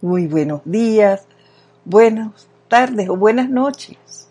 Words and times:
Muy 0.00 0.28
buenos 0.28 0.60
días, 0.64 1.26
buenas 1.84 2.46
tardes 2.68 3.08
o 3.08 3.16
buenas 3.16 3.50
noches. 3.50 4.28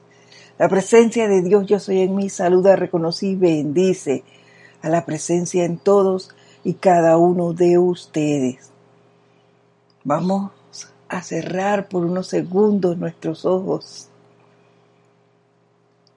La 0.58 0.70
presencia 0.70 1.28
de 1.28 1.42
Dios 1.42 1.68
yo 1.68 1.78
soy 1.78 2.00
en 2.00 2.16
mí, 2.16 2.30
saluda, 2.30 2.78
reconoce 2.78 3.28
y 3.28 3.36
bendice 3.36 4.24
a 4.82 4.88
la 4.88 5.06
presencia 5.06 5.66
en 5.66 5.78
todos 5.78 6.30
y 6.64 6.76
cada 6.76 7.18
uno 7.18 7.52
de 7.52 7.78
ustedes. 7.78 8.72
Vamos 10.06 10.52
a 11.10 11.22
cerrar 11.22 11.90
por 11.90 12.06
unos 12.06 12.28
segundos 12.28 12.98
nuestros 12.98 13.44
ojos 13.44 14.08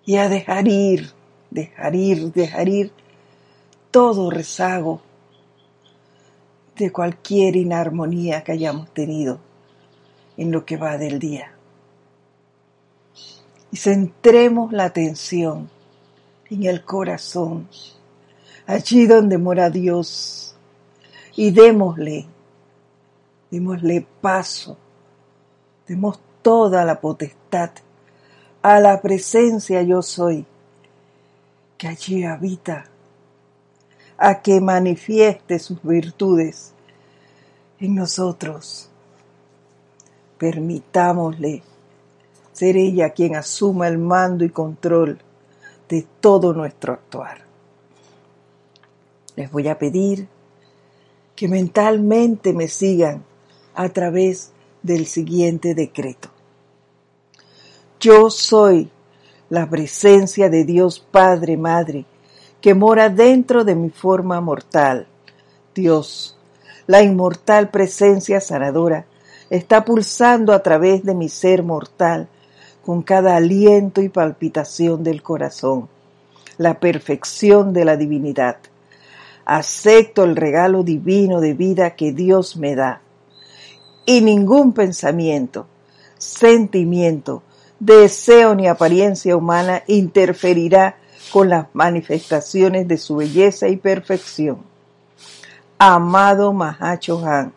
y 0.05 0.14
a 0.19 0.29
dejar 0.29 0.69
ir, 0.69 1.11
dejar 1.51 1.96
ir, 1.96 2.32
dejar 2.32 2.69
ir 2.69 2.93
todo 3.91 4.30
rezago 4.30 5.03
de 6.81 6.91
cualquier 6.91 7.57
inarmonía 7.57 8.43
que 8.43 8.53
hayamos 8.53 8.93
tenido 8.93 9.39
en 10.37 10.51
lo 10.51 10.65
que 10.65 10.79
va 10.79 10.96
del 10.96 11.18
día. 11.18 11.53
Y 13.71 13.77
centremos 13.77 14.73
la 14.73 14.87
atención 14.87 15.71
en 16.51 16.64
el 16.64 16.82
corazón, 16.85 17.68
allí 18.67 19.07
donde 19.07 19.37
mora 19.37 19.68
Dios, 19.68 20.57
y 21.37 21.51
démosle, 21.51 22.27
démosle 23.51 24.07
paso, 24.21 24.76
demos 25.87 26.18
toda 26.43 26.85
la 26.85 27.01
potestad 27.01 27.71
a 28.62 28.81
la 28.81 29.01
presencia 29.03 29.82
yo 29.82 30.01
soy, 30.01 30.46
que 31.76 31.89
allí 31.89 32.25
habita 32.25 32.87
a 34.17 34.42
que 34.42 34.61
manifieste 34.61 35.59
sus 35.59 35.83
virtudes 35.83 36.75
en 37.80 37.94
nosotros. 37.94 38.89
Permitámosle 40.39 41.62
ser 42.53 42.77
ella 42.77 43.11
quien 43.11 43.37
asuma 43.37 43.89
el 43.89 43.98
mando 43.98 44.45
y 44.45 44.50
control 44.50 45.19
de 45.89 46.06
todo 46.20 46.53
nuestro 46.53 46.92
actuar. 46.92 47.39
Les 49.37 49.50
voy 49.50 49.69
a 49.69 49.78
pedir 49.78 50.28
que 51.34 51.48
mentalmente 51.48 52.53
me 52.53 52.69
sigan 52.69 53.25
a 53.75 53.89
través 53.89 54.53
del 54.83 55.06
siguiente 55.06 55.75
decreto. 55.75 56.28
Yo 57.98 58.31
soy 58.31 58.91
la 59.48 59.69
presencia 59.69 60.48
de 60.48 60.65
Dios 60.65 61.00
Padre, 61.00 61.56
Madre, 61.56 62.05
que 62.61 62.75
mora 62.75 63.09
dentro 63.09 63.65
de 63.65 63.75
mi 63.75 63.91
forma 63.91 64.41
mortal. 64.41 65.06
Dios, 65.75 66.37
la 66.91 67.03
inmortal 67.03 67.71
presencia 67.71 68.41
sanadora, 68.41 69.07
está 69.49 69.85
pulsando 69.85 70.53
a 70.53 70.61
través 70.61 71.05
de 71.05 71.15
mi 71.15 71.29
ser 71.29 71.63
mortal 71.63 72.27
con 72.85 73.03
cada 73.03 73.37
aliento 73.37 74.03
y 74.03 74.09
palpitación 74.09 75.05
del 75.05 75.23
corazón, 75.23 75.89
la 76.59 76.81
perfección 76.81 77.73
de 77.73 77.85
la 77.85 77.97
divinidad. 77.97 78.57
Acepto 79.45 80.25
el 80.25 80.35
regalo 80.35 80.83
divino 80.83 81.41
de 81.41 81.55
vida 81.55 81.95
que 81.95 82.11
Dios 82.11 82.57
me 82.57 82.75
da. 82.75 83.03
Y 84.05 84.21
ningún 84.23 84.73
pensamiento, 84.73 85.69
sentimiento, 86.19 87.45
deseo 87.79 88.57
ni 88.57 88.67
apariencia 88.67 89.37
humana 89.37 89.85
interferirá 89.87 90.97
con 91.33 91.51
las 91.51 91.67
manifestaciones 91.73 92.89
de 92.89 92.99
su 92.99 93.15
belleza 93.15 93.69
y 93.69 93.77
perfección. 93.77 94.70
Amado 95.83 96.55
Han, 96.61 97.55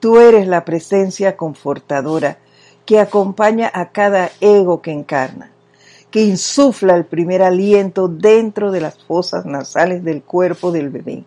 tú 0.00 0.18
eres 0.18 0.46
la 0.46 0.64
presencia 0.64 1.36
confortadora 1.36 2.38
que 2.86 2.98
acompaña 2.98 3.70
a 3.74 3.90
cada 3.90 4.30
ego 4.40 4.80
que 4.80 4.90
encarna, 4.90 5.52
que 6.10 6.22
insufla 6.22 6.94
el 6.94 7.04
primer 7.04 7.42
aliento 7.42 8.08
dentro 8.08 8.70
de 8.70 8.80
las 8.80 9.04
fosas 9.04 9.44
nasales 9.44 10.02
del 10.02 10.22
cuerpo 10.22 10.72
del 10.72 10.88
bebé. 10.88 11.24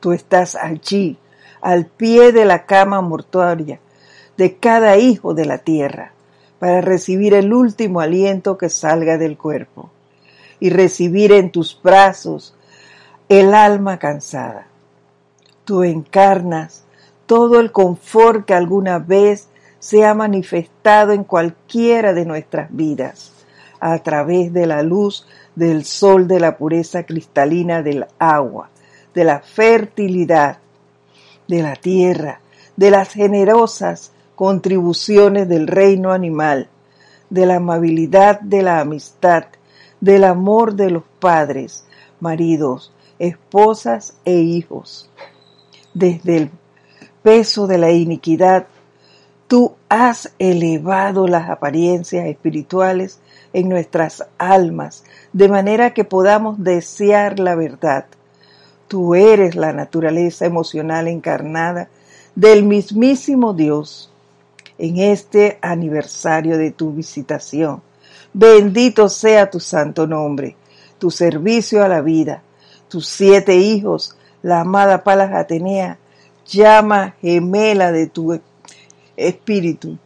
Tú 0.00 0.12
estás 0.12 0.54
allí, 0.54 1.18
al 1.60 1.84
pie 1.84 2.32
de 2.32 2.46
la 2.46 2.64
cama 2.64 3.02
mortuaria 3.02 3.78
de 4.38 4.56
cada 4.56 4.96
hijo 4.96 5.34
de 5.34 5.44
la 5.44 5.58
tierra, 5.58 6.12
para 6.58 6.80
recibir 6.80 7.34
el 7.34 7.52
último 7.52 8.00
aliento 8.00 8.56
que 8.56 8.70
salga 8.70 9.18
del 9.18 9.36
cuerpo 9.36 9.90
y 10.60 10.70
recibir 10.70 11.30
en 11.32 11.52
tus 11.52 11.78
brazos 11.82 12.54
el 13.28 13.52
alma 13.52 13.98
cansada. 13.98 14.68
Tú 15.66 15.82
encarnas 15.82 16.84
todo 17.26 17.58
el 17.58 17.72
confort 17.72 18.44
que 18.46 18.54
alguna 18.54 19.00
vez 19.00 19.48
se 19.80 20.04
ha 20.04 20.14
manifestado 20.14 21.10
en 21.10 21.24
cualquiera 21.24 22.12
de 22.12 22.24
nuestras 22.24 22.68
vidas 22.70 23.32
a 23.80 23.98
través 23.98 24.52
de 24.52 24.66
la 24.66 24.84
luz 24.84 25.26
del 25.56 25.84
sol 25.84 26.28
de 26.28 26.38
la 26.38 26.56
pureza 26.56 27.02
cristalina 27.02 27.82
del 27.82 28.06
agua, 28.20 28.70
de 29.12 29.24
la 29.24 29.40
fertilidad 29.40 30.58
de 31.48 31.62
la 31.62 31.74
tierra, 31.74 32.40
de 32.76 32.92
las 32.92 33.12
generosas 33.12 34.12
contribuciones 34.36 35.48
del 35.48 35.66
reino 35.66 36.12
animal, 36.12 36.68
de 37.28 37.44
la 37.44 37.56
amabilidad 37.56 38.38
de 38.38 38.62
la 38.62 38.78
amistad 38.78 39.46
del 40.00 40.22
amor 40.22 40.74
de 40.74 40.90
los 40.90 41.02
padres, 41.18 41.86
maridos, 42.20 42.92
esposas 43.18 44.14
e 44.24 44.34
hijos. 44.34 45.10
Desde 45.96 46.36
el 46.36 46.50
peso 47.22 47.66
de 47.66 47.78
la 47.78 47.90
iniquidad, 47.90 48.66
tú 49.48 49.76
has 49.88 50.34
elevado 50.38 51.26
las 51.26 51.48
apariencias 51.48 52.26
espirituales 52.26 53.18
en 53.54 53.70
nuestras 53.70 54.26
almas, 54.36 55.04
de 55.32 55.48
manera 55.48 55.94
que 55.94 56.04
podamos 56.04 56.62
desear 56.62 57.38
la 57.38 57.54
verdad. 57.54 58.04
Tú 58.88 59.14
eres 59.14 59.56
la 59.56 59.72
naturaleza 59.72 60.44
emocional 60.44 61.08
encarnada 61.08 61.88
del 62.34 62.64
mismísimo 62.64 63.54
Dios. 63.54 64.12
En 64.76 64.98
este 64.98 65.58
aniversario 65.62 66.58
de 66.58 66.72
tu 66.72 66.92
visitación, 66.92 67.80
Bendito 68.34 69.08
sea 69.08 69.48
tu 69.48 69.60
santo 69.60 70.06
nombre, 70.06 70.56
tu 70.98 71.10
servicio 71.10 71.82
a 71.82 71.88
la 71.88 72.02
vida, 72.02 72.42
tus 72.86 73.06
siete 73.06 73.56
hijos, 73.56 74.14
la 74.46 74.60
amada 74.60 75.02
Palas 75.02 75.32
Atenea, 75.32 75.98
llama 76.46 77.16
gemela 77.20 77.90
de 77.90 78.06
tu 78.06 78.40
espíritu, 79.16 79.98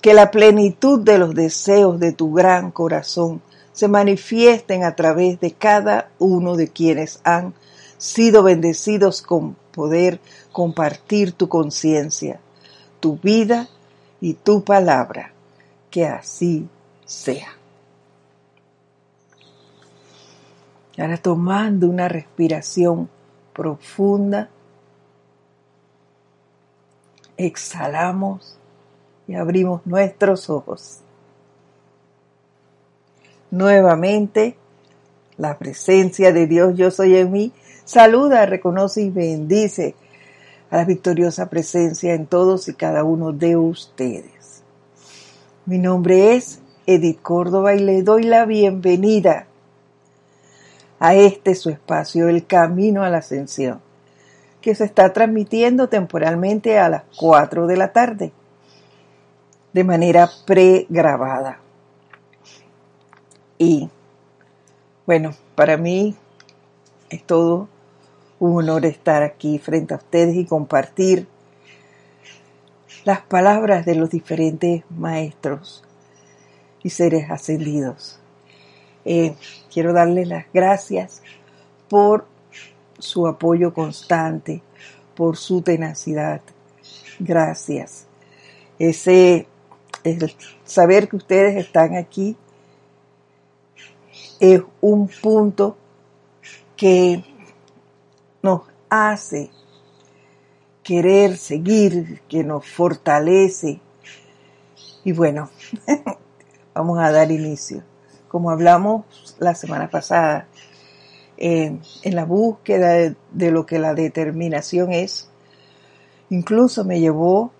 que 0.00 0.14
la 0.14 0.30
plenitud 0.30 1.00
de 1.00 1.18
los 1.18 1.34
deseos 1.34 2.00
de 2.00 2.12
tu 2.12 2.32
gran 2.32 2.70
corazón 2.70 3.42
se 3.74 3.88
manifiesten 3.88 4.82
a 4.82 4.96
través 4.96 5.38
de 5.40 5.50
cada 5.50 6.08
uno 6.18 6.56
de 6.56 6.68
quienes 6.68 7.20
han 7.22 7.52
sido 7.98 8.42
bendecidos 8.42 9.20
con 9.20 9.56
poder 9.72 10.20
compartir 10.52 11.32
tu 11.32 11.50
conciencia, 11.50 12.40
tu 12.98 13.18
vida 13.18 13.68
y 14.22 14.32
tu 14.32 14.64
palabra. 14.64 15.32
Que 15.90 16.06
así 16.06 16.66
sea. 17.04 17.58
Ahora 20.96 21.18
tomando 21.18 21.86
una 21.86 22.08
respiración 22.08 23.10
profunda, 23.52 24.50
exhalamos 27.36 28.58
y 29.26 29.34
abrimos 29.34 29.86
nuestros 29.86 30.50
ojos. 30.50 31.00
Nuevamente, 33.50 34.56
la 35.36 35.58
presencia 35.58 36.32
de 36.32 36.46
Dios 36.46 36.76
yo 36.76 36.90
soy 36.90 37.16
en 37.16 37.32
mí 37.32 37.52
saluda, 37.84 38.46
reconoce 38.46 39.02
y 39.02 39.10
bendice 39.10 39.94
a 40.70 40.78
la 40.78 40.84
victoriosa 40.84 41.50
presencia 41.50 42.14
en 42.14 42.26
todos 42.26 42.68
y 42.68 42.74
cada 42.74 43.04
uno 43.04 43.32
de 43.32 43.56
ustedes. 43.56 44.62
Mi 45.66 45.78
nombre 45.78 46.34
es 46.34 46.60
Edith 46.86 47.20
Córdoba 47.22 47.74
y 47.74 47.80
le 47.80 48.02
doy 48.02 48.24
la 48.24 48.46
bienvenida 48.46 49.46
a 51.02 51.16
este 51.16 51.56
su 51.56 51.68
espacio, 51.68 52.28
el 52.28 52.46
camino 52.46 53.02
a 53.02 53.10
la 53.10 53.18
ascensión, 53.18 53.80
que 54.60 54.72
se 54.76 54.84
está 54.84 55.12
transmitiendo 55.12 55.88
temporalmente 55.88 56.78
a 56.78 56.88
las 56.88 57.02
4 57.18 57.66
de 57.66 57.76
la 57.76 57.92
tarde, 57.92 58.32
de 59.72 59.82
manera 59.82 60.30
pregrabada. 60.46 61.58
Y 63.58 63.90
bueno, 65.04 65.34
para 65.56 65.76
mí 65.76 66.14
es 67.10 67.24
todo 67.24 67.68
un 68.38 68.58
honor 68.58 68.86
estar 68.86 69.24
aquí 69.24 69.58
frente 69.58 69.94
a 69.94 69.96
ustedes 69.96 70.36
y 70.36 70.46
compartir 70.46 71.26
las 73.02 73.22
palabras 73.22 73.84
de 73.84 73.96
los 73.96 74.08
diferentes 74.08 74.84
maestros 74.88 75.82
y 76.84 76.90
seres 76.90 77.28
ascendidos 77.28 78.20
eh, 79.04 79.34
quiero 79.72 79.92
darles 79.92 80.28
las 80.28 80.46
gracias 80.52 81.22
por 81.88 82.26
su 82.98 83.26
apoyo 83.26 83.72
constante, 83.72 84.62
por 85.14 85.36
su 85.36 85.62
tenacidad. 85.62 86.40
Gracias. 87.18 88.06
ese 88.78 89.46
saber 90.64 91.08
que 91.08 91.16
ustedes 91.16 91.56
están 91.56 91.94
aquí 91.94 92.36
es 94.40 94.60
un 94.80 95.08
punto 95.08 95.76
que 96.76 97.24
nos 98.42 98.62
hace 98.90 99.50
querer 100.82 101.36
seguir, 101.36 102.22
que 102.28 102.42
nos 102.42 102.66
fortalece. 102.66 103.80
Y 105.04 105.12
bueno, 105.12 105.48
vamos 106.74 106.98
a 106.98 107.12
dar 107.12 107.30
inicio. 107.30 107.84
Como 108.32 108.50
hablamos 108.50 109.04
la 109.40 109.54
semana 109.54 109.90
pasada, 109.90 110.46
eh, 111.36 111.78
en 112.02 112.16
la 112.16 112.24
búsqueda 112.24 113.14
de, 113.30 113.50
lo 113.50 113.66
que 113.66 113.78
la 113.78 113.92
determinación 113.92 114.90
es, 114.90 115.28
incluso 116.30 116.82
me 116.82 116.98
llevó 116.98 117.52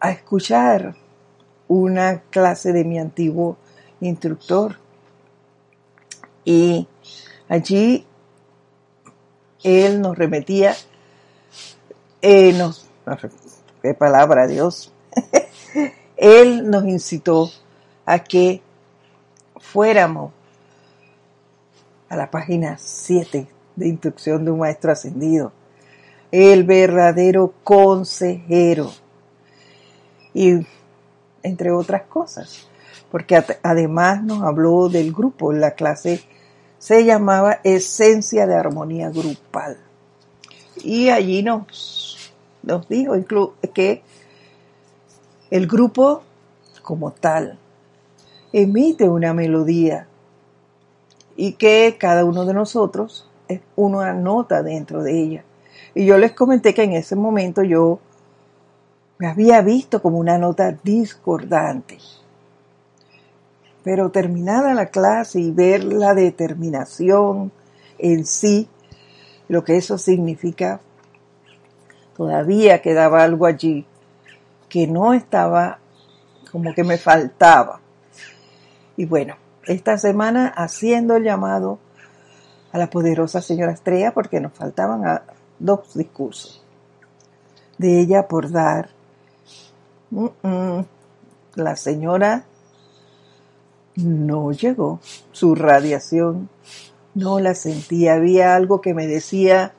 a 0.00 0.10
escuchar 0.10 0.94
una 1.68 2.22
clase 2.30 2.72
de 2.72 2.82
mi 2.84 2.98
antiguo 2.98 3.58
instructor. 4.00 4.78
Y 6.46 6.88
allí 7.46 8.06
él 9.62 10.00
nos 10.00 10.16
remetía, 10.16 10.74
eh, 12.22 12.54
nos, 12.54 12.88
qué 13.82 13.92
palabra 13.92 14.46
Dios, 14.46 14.94
él 16.16 16.70
nos 16.70 16.86
incitó 16.86 17.50
a 18.06 18.20
que 18.20 18.62
fuéramos 19.62 20.32
a 22.08 22.16
la 22.16 22.30
página 22.30 22.76
7 22.78 23.46
de 23.76 23.88
instrucción 23.88 24.44
de 24.44 24.50
un 24.50 24.58
maestro 24.58 24.92
ascendido, 24.92 25.52
el 26.30 26.64
verdadero 26.64 27.54
consejero. 27.64 28.92
Y 30.34 30.66
entre 31.42 31.70
otras 31.70 32.02
cosas, 32.02 32.68
porque 33.10 33.42
además 33.62 34.22
nos 34.22 34.42
habló 34.42 34.88
del 34.88 35.12
grupo, 35.12 35.52
la 35.52 35.72
clase 35.72 36.22
se 36.78 37.04
llamaba 37.04 37.60
Esencia 37.64 38.46
de 38.46 38.56
Armonía 38.56 39.10
Grupal. 39.10 39.78
Y 40.82 41.10
allí 41.10 41.42
nos, 41.42 42.32
nos 42.62 42.88
dijo 42.88 43.14
que 43.72 44.02
el 45.50 45.66
grupo 45.66 46.22
como 46.82 47.12
tal 47.12 47.58
emite 48.52 49.08
una 49.08 49.32
melodía 49.32 50.06
y 51.36 51.54
que 51.54 51.96
cada 51.98 52.24
uno 52.24 52.44
de 52.44 52.54
nosotros 52.54 53.28
es 53.48 53.60
una 53.76 54.12
nota 54.12 54.62
dentro 54.62 55.02
de 55.02 55.20
ella. 55.20 55.44
Y 55.94 56.06
yo 56.06 56.18
les 56.18 56.32
comenté 56.32 56.74
que 56.74 56.84
en 56.84 56.92
ese 56.92 57.16
momento 57.16 57.62
yo 57.62 58.00
me 59.18 59.28
había 59.28 59.60
visto 59.62 60.02
como 60.02 60.18
una 60.18 60.38
nota 60.38 60.72
discordante. 60.82 61.98
Pero 63.84 64.10
terminada 64.10 64.74
la 64.74 64.86
clase 64.86 65.40
y 65.40 65.50
ver 65.50 65.84
la 65.84 66.14
determinación 66.14 67.52
en 67.98 68.26
sí, 68.26 68.68
lo 69.48 69.64
que 69.64 69.76
eso 69.76 69.98
significa, 69.98 70.80
todavía 72.16 72.80
quedaba 72.80 73.22
algo 73.22 73.46
allí 73.46 73.86
que 74.68 74.86
no 74.86 75.12
estaba, 75.12 75.78
como 76.50 76.72
que 76.74 76.84
me 76.84 76.96
faltaba. 76.96 77.81
Y 78.96 79.06
bueno, 79.06 79.36
esta 79.66 79.96
semana 79.98 80.48
haciendo 80.48 81.16
el 81.16 81.24
llamado 81.24 81.78
a 82.72 82.78
la 82.78 82.90
poderosa 82.90 83.40
señora 83.40 83.72
Estrella 83.72 84.12
porque 84.12 84.40
nos 84.40 84.52
faltaban 84.52 85.22
dos 85.58 85.94
discursos 85.94 86.64
de 87.78 88.00
ella 88.00 88.28
por 88.28 88.50
dar 88.50 88.90
la 91.54 91.76
señora 91.76 92.44
no 93.96 94.52
llegó. 94.52 95.00
Su 95.32 95.54
radiación 95.54 96.48
no 97.14 97.40
la 97.40 97.54
sentía. 97.54 98.14
Había 98.14 98.54
algo 98.54 98.80
que 98.80 98.94
me 98.94 99.06
decía, 99.06 99.74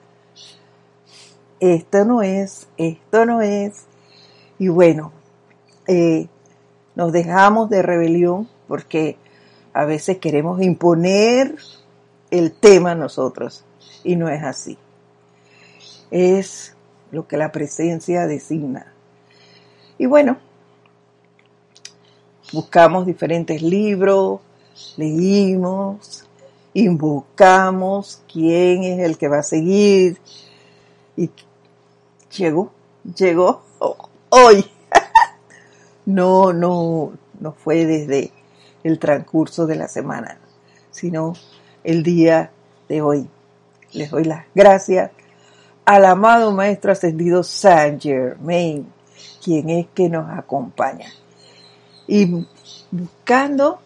esto 1.59 2.05
no 2.05 2.21
es, 2.21 2.67
esto 2.77 3.25
no 3.25 3.41
es. 3.41 3.85
Y 4.59 4.67
bueno, 4.67 5.11
eh, 5.87 6.27
nos 6.95 7.11
dejamos 7.11 7.69
de 7.69 7.81
rebelión 7.81 8.47
porque 8.67 9.17
a 9.73 9.85
veces 9.85 10.19
queremos 10.19 10.61
imponer 10.61 11.55
el 12.31 12.51
tema 12.51 12.91
a 12.91 12.95
nosotros 12.95 13.63
y 14.03 14.15
no 14.15 14.29
es 14.29 14.43
así. 14.43 14.77
Es 16.11 16.75
lo 17.11 17.27
que 17.27 17.37
la 17.37 17.51
presencia 17.51 18.27
designa. 18.27 18.93
Y 19.97 20.05
bueno, 20.05 20.37
buscamos 22.51 23.05
diferentes 23.05 23.61
libros, 23.61 24.41
leímos, 24.97 26.25
invocamos 26.73 28.21
quién 28.31 28.83
es 28.83 28.99
el 28.99 29.17
que 29.17 29.27
va 29.27 29.39
a 29.39 29.43
seguir. 29.43 30.17
Y 31.15 31.29
llegó, 32.35 32.71
llegó 33.15 33.63
hoy. 34.29 34.65
no, 36.05 36.53
no, 36.53 37.13
no 37.39 37.51
fue 37.53 37.85
desde 37.85 38.31
el 38.83 38.99
transcurso 38.99 39.65
de 39.65 39.75
la 39.75 39.87
semana, 39.87 40.37
sino 40.91 41.33
el 41.83 42.03
día 42.03 42.51
de 42.89 43.01
hoy. 43.01 43.27
Les 43.93 44.09
doy 44.09 44.23
las 44.23 44.45
gracias 44.55 45.11
al 45.85 46.05
amado 46.05 46.51
Maestro 46.51 46.91
Ascendido 46.91 47.43
Saint 47.43 48.01
Germain 48.01 48.87
quien 49.43 49.69
es 49.69 49.87
que 49.93 50.09
nos 50.09 50.29
acompaña. 50.29 51.11
Y 52.07 52.45
buscando 52.91 53.79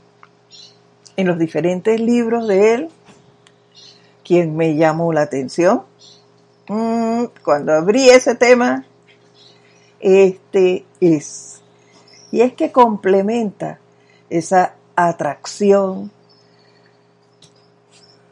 en 1.16 1.28
los 1.28 1.40
diferentes 1.40 2.00
libros 2.00 2.48
de 2.48 2.74
él, 2.74 2.90
quien 4.24 4.56
me 4.56 4.76
llamó 4.76 5.14
la 5.14 5.22
atención, 5.22 5.84
mm, 6.68 7.26
cuando 7.44 7.74
abrí 7.74 8.10
ese 8.10 8.36
tema, 8.36 8.86
este 10.00 10.86
es. 11.00 11.62
Y 12.32 12.42
es 12.42 12.54
que 12.54 12.72
complementa 12.72 13.80
esa 14.30 14.76
atracción 14.98 16.12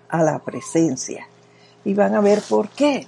a 0.10 0.22
la 0.22 0.40
presencia. 0.40 1.28
Y 1.86 1.94
van 1.94 2.16
a 2.16 2.20
ver 2.20 2.42
por 2.42 2.70
qué. 2.70 3.08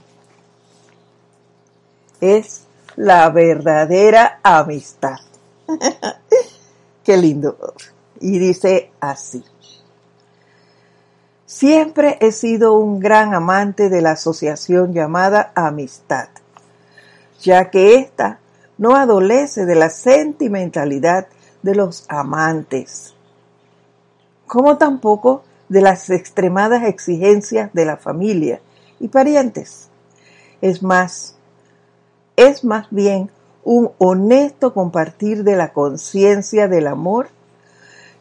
Es 2.21 2.61
la 2.95 3.29
verdadera 3.29 4.39
amistad. 4.43 5.17
Qué 7.03 7.17
lindo. 7.17 7.57
Y 8.19 8.39
dice 8.39 8.91
así. 8.99 9.43
Siempre 11.45 12.17
he 12.21 12.31
sido 12.31 12.73
un 12.73 12.99
gran 12.99 13.33
amante 13.33 13.89
de 13.89 14.01
la 14.01 14.11
asociación 14.11 14.93
llamada 14.93 15.53
amistad, 15.55 16.27
ya 17.41 17.71
que 17.71 17.95
ésta 17.95 18.39
no 18.77 18.95
adolece 18.95 19.65
de 19.65 19.75
la 19.75 19.89
sentimentalidad 19.89 21.27
de 21.63 21.73
los 21.73 22.05
amantes, 22.09 23.15
como 24.47 24.77
tampoco 24.77 25.43
de 25.69 25.81
las 25.81 26.09
extremadas 26.09 26.83
exigencias 26.83 27.73
de 27.73 27.85
la 27.85 27.97
familia 27.97 28.61
y 28.99 29.09
parientes. 29.09 29.89
Es 30.61 30.81
más, 30.81 31.35
es 32.35 32.63
más 32.63 32.87
bien 32.89 33.29
un 33.63 33.91
honesto 33.97 34.73
compartir 34.73 35.43
de 35.43 35.55
la 35.55 35.73
conciencia 35.73 36.67
del 36.67 36.87
amor 36.87 37.27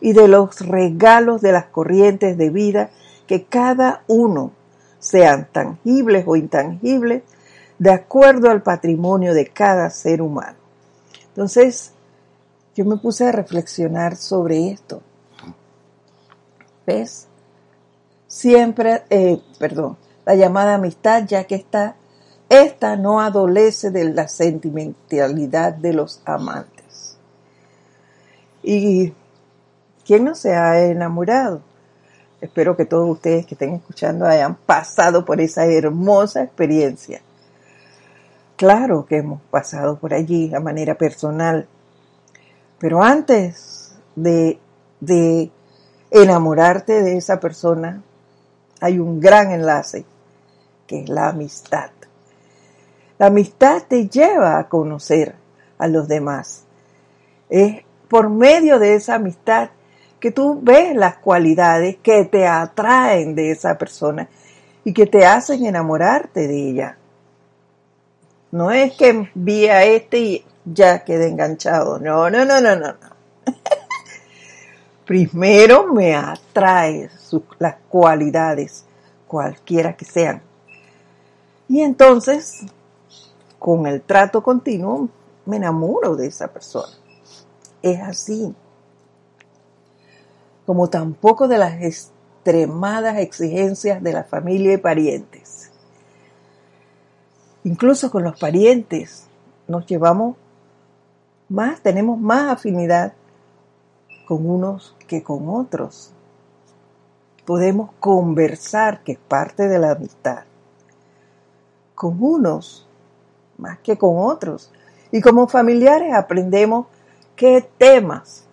y 0.01 0.13
de 0.13 0.29
los 0.29 0.61
regalos 0.61 1.41
de 1.41 1.53
las 1.53 1.67
corrientes 1.67 2.37
de 2.37 2.51
vida 2.51 2.91
que 3.27 3.45
cada 3.45 4.03
uno, 4.09 4.53
sean 4.99 5.49
tangibles 5.53 6.25
o 6.27 6.37
intangibles, 6.37 7.23
de 7.79 7.91
acuerdo 7.93 8.51
al 8.51 8.63
patrimonio 8.63 9.35
de 9.35 9.47
cada 9.47 9.91
ser 9.91 10.23
humano. 10.23 10.57
Entonces, 11.29 11.93
yo 12.75 12.85
me 12.85 12.97
puse 12.97 13.27
a 13.27 13.33
reflexionar 13.33 14.17
sobre 14.17 14.71
esto. 14.71 15.03
Siempre, 18.27 19.03
eh, 19.11 19.41
perdón, 19.59 19.97
la 20.25 20.35
llamada 20.35 20.75
amistad, 20.75 21.25
ya 21.27 21.45
que 21.45 21.55
está 21.55 21.97
esta 22.49 22.97
no 22.97 23.21
adolece 23.21 23.91
de 23.91 24.05
la 24.13 24.29
sentimentalidad 24.29 25.75
de 25.75 25.93
los 25.93 26.23
amantes. 26.25 27.19
¿Y 28.63 29.13
quién 30.05 30.25
no 30.25 30.35
se 30.35 30.55
ha 30.55 30.81
enamorado? 30.85 31.61
Espero 32.41 32.77
que 32.77 32.85
todos 32.85 33.09
ustedes 33.11 33.47
que 33.47 33.55
estén 33.55 33.75
escuchando 33.75 34.27
hayan 34.27 34.55
pasado 34.55 35.25
por 35.25 35.41
esa 35.41 35.67
hermosa 35.67 36.45
experiencia. 36.45 37.21
Claro 38.57 39.07
que 39.07 39.19
hemos 39.19 39.43
pasado 39.51 39.99
por 39.99 40.15
allí 40.15 40.55
a 40.55 40.61
manera 40.61 40.95
personal, 40.95 41.67
pero 42.79 43.03
antes 43.03 43.97
de, 44.15 44.61
de 45.01 45.51
enamorarte 46.11 47.03
de 47.03 47.17
esa 47.17 47.41
persona, 47.41 48.03
hay 48.81 48.99
un 48.99 49.21
gran 49.21 49.51
enlace, 49.51 50.05
que 50.87 51.01
es 51.01 51.09
la 51.09 51.29
amistad. 51.29 51.91
La 53.19 53.27
amistad 53.27 53.83
te 53.89 54.09
lleva 54.09 54.59
a 54.59 54.69
conocer 54.69 55.35
a 55.79 55.89
los 55.89 56.09
demás, 56.09 56.65
Es 57.49 57.85
por 58.09 58.29
medio 58.29 58.79
de 58.79 58.95
esa 58.95 59.15
amistad 59.17 59.71
que 60.21 60.31
tú 60.31 60.59
ves 60.63 60.95
las 60.95 61.19
cualidades 61.19 61.97
que 62.03 62.25
te 62.25 62.47
atraen 62.47 63.35
de 63.35 63.51
esa 63.51 63.77
persona 63.77 64.29
y 64.85 64.93
que 64.93 65.07
te 65.07 65.27
hacen 65.27 65.67
enamorarte 65.67 66.47
de 66.47 66.71
ella. 66.71 66.99
No 68.53 68.71
es 68.71 68.95
que 68.95 69.29
vi 69.35 69.67
a 69.67 69.85
este 69.85 70.19
y 70.19 70.45
ya 70.65 71.05
quedé 71.05 71.29
enganchado. 71.29 71.99
No, 71.99 72.31
no, 72.31 72.45
no, 72.45 72.61
no, 72.61 72.77
no. 72.77 72.95
Primero 75.07 75.87
me 75.87 76.17
atrae 76.17 77.09
las 77.61 77.77
cualidades, 77.89 78.85
cualquiera 79.29 79.97
que 79.97 80.05
sean. 80.05 80.43
Y 81.69 81.81
entonces, 81.81 82.67
con 83.61 83.87
el 83.87 84.03
trato 84.03 84.43
continuo, 84.43 85.09
me 85.45 85.59
enamoro 85.59 86.17
de 86.17 86.27
esa 86.27 86.49
persona. 86.49 86.93
Es 87.83 88.01
así. 88.03 88.53
Como 90.67 90.89
tampoco 90.91 91.47
de 91.47 91.59
las 91.59 91.81
extremadas 91.81 93.19
exigencias 93.19 94.03
de 94.03 94.13
la 94.13 94.25
familia 94.25 94.73
y 94.73 94.79
parientes. 94.79 95.71
Incluso 97.63 98.11
con 98.11 98.25
los 98.25 98.39
parientes 98.41 99.27
nos 99.69 99.87
llevamos 99.87 100.37
más, 101.49 101.81
tenemos 101.81 102.19
más 102.19 102.53
afinidad 102.53 103.13
con 104.27 104.49
unos 104.49 104.95
que 105.07 105.23
con 105.23 105.49
otros. 105.49 106.13
Podemos 107.47 107.91
conversar, 108.01 109.03
que 109.03 109.13
es 109.13 109.19
parte 109.19 109.69
de 109.69 109.79
la 109.79 109.93
amistad, 109.93 110.45
con 111.95 112.23
unos 112.23 112.87
más 113.57 113.79
que 113.79 113.97
con 113.97 114.19
otros. 114.19 114.71
Y 115.13 115.21
como 115.21 115.49
familiares 115.49 116.13
aprendemos 116.15 116.87
qué 117.37 117.67
temas 117.79 118.45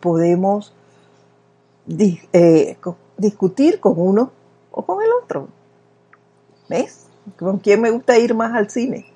podemos 0.00 0.74
eh, 1.88 2.76
discutir 3.16 3.80
con 3.80 3.94
uno 3.96 4.30
o 4.70 4.84
con 4.84 5.02
el 5.02 5.10
otro. 5.22 5.48
¿Ves? 6.68 7.06
¿Con 7.38 7.58
quién 7.58 7.80
me 7.80 7.90
gusta 7.90 8.18
ir 8.18 8.34
más 8.34 8.54
al 8.54 8.70
cine? 8.70 9.06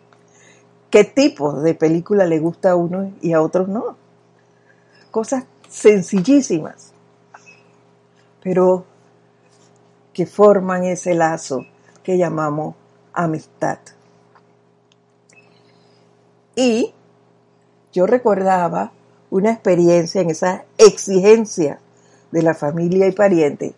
¿Qué 0.91 1.05
tipo 1.05 1.61
de 1.61 1.75
película 1.75 2.25
le 2.25 2.39
gusta 2.39 2.71
a 2.71 2.77
uno 2.77 3.13
y 3.21 3.33
a 3.33 3.43
otros 3.43 3.69
no? 3.69 3.97
Cosas 5.11 5.45
sencillísimas, 5.77 6.93
pero 8.43 8.87
que 10.15 10.25
forman 10.25 10.85
ese 10.85 11.15
lazo 11.15 11.67
que 12.03 12.17
llamamos 12.17 12.75
amistad. 13.13 13.79
Y 16.55 16.95
yo 17.93 18.07
recordaba 18.07 18.93
una 19.29 19.53
experiencia 19.53 20.23
en 20.23 20.31
esa 20.31 20.65
exigencia 20.79 21.79
de 22.33 22.43
la 22.43 22.55
familia 22.55 23.07
y 23.07 23.13
pariente 23.13 23.75